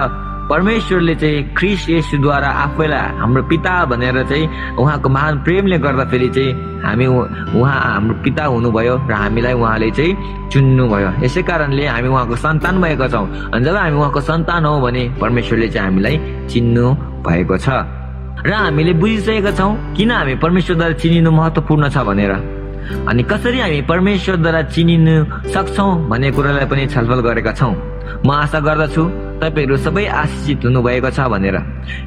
परमेश्वरले 0.52 1.16
चाहिँ 1.16 1.44
ख्रिस 1.56 1.90
यसुद्वारा 1.90 2.50
आफैलाई 2.64 3.08
हाम्रो 3.20 3.44
पिता 3.48 3.74
भनेर 3.88 4.18
चाहिँ 4.28 4.76
उहाँको 4.76 5.10
महान 5.10 5.34
प्रेमले 5.48 5.78
गर्दाखेरि 5.80 6.30
चाहिँ 6.36 6.52
हामी 6.84 7.06
उहाँ 7.08 7.80
हाम्रो 7.80 8.16
पिता 8.24 8.44
हुनुभयो 8.52 8.96
र 9.08 9.14
हामीलाई 9.14 9.54
उहाँले 9.54 9.90
चाहिँ 9.96 10.12
चुन्नुभयो। 10.52 11.10
यसै 11.24 11.42
कारणले 11.48 11.86
हामी 11.88 12.08
उहाँको 12.12 12.36
सन्तान 12.36 12.82
भएका 12.82 13.08
छौँ। 13.08 13.28
अनि 13.54 13.64
जब 13.66 13.76
हामी 13.76 13.96
उहाँको 13.96 14.22
सन्तान 14.22 14.66
हौ 14.66 14.80
भने 14.84 15.04
परमेश्वरले 15.22 15.68
चाहिँ 15.72 15.88
हामीलाई 15.88 16.16
चिन्नु 16.52 16.86
भएको 17.24 17.58
छ। 17.58 17.70
र 18.44 18.52
हामीले 18.52 18.94
बुझिसकेका 19.00 19.52
छौँ 19.56 19.72
किन 19.96 20.12
हामी 20.12 20.36
परमेश्वरद्वारा 20.44 20.94
चिनिनु 21.00 21.32
महत्त्वपूर्ण 21.32 21.90
छ 21.90 21.98
भनेर। 22.04 22.34
अनि 23.08 23.24
कसरी 23.24 23.60
हामी 23.60 23.82
परमेश्वरद्वारा 23.88 24.62
चिनिनु 24.74 25.16
सक्छौँ 25.54 25.92
भन्ने 26.10 26.32
कुरालाई 26.36 26.66
पनि 26.66 26.84
छलफल 26.92 27.20
गरेका 27.24 27.54
छौँ। 27.56 27.74
म 28.26 28.32
आशा 28.32 28.60
गर्दछु 28.60 29.04
तपाईँहरू 29.42 29.78
सबै 29.78 30.06
आशिषित 30.22 30.66
हुनुभएको 30.66 31.10
छ 31.10 31.20
भनेर। 31.34 31.58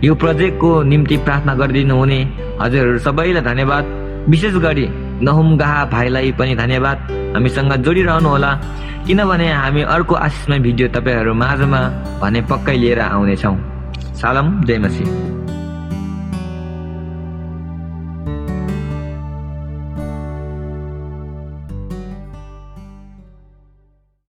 यो 0.04 0.14
प्रोजेक्टको 0.14 0.70
निम्ति 0.90 1.16
प्रार्थना 1.26 1.54
गरिदिनु 1.54 1.94
हुने 1.96 2.20
हजुरहरू 2.62 2.98
सबैलाई 3.06 3.42
धन्यवाद। 3.42 3.84
विशेष 4.30 4.54
गरी 4.64 4.86
नहुम 5.26 5.56
गाहा 5.56 5.84
भाइलाई 5.92 6.32
पनि 6.38 6.54
धन्यवाद। 6.56 6.98
हामीसँग 7.34 7.72
जोडिरहनु 7.84 8.28
होला 8.28 8.52
किनभने 9.06 9.48
हामी 9.52 9.82
अर्को 9.94 10.14
आशिषमय 10.14 10.58
भिडियो 10.66 10.88
तपाईँहरू 10.96 11.34
माझमा 11.34 11.80
भने 12.22 12.40
पक्कै 12.50 12.76
लिएर 12.76 13.00
आउनेछौँ। 13.00 13.56
सालम 14.20 14.46
जय 14.64 14.78
मसी। 14.78 15.33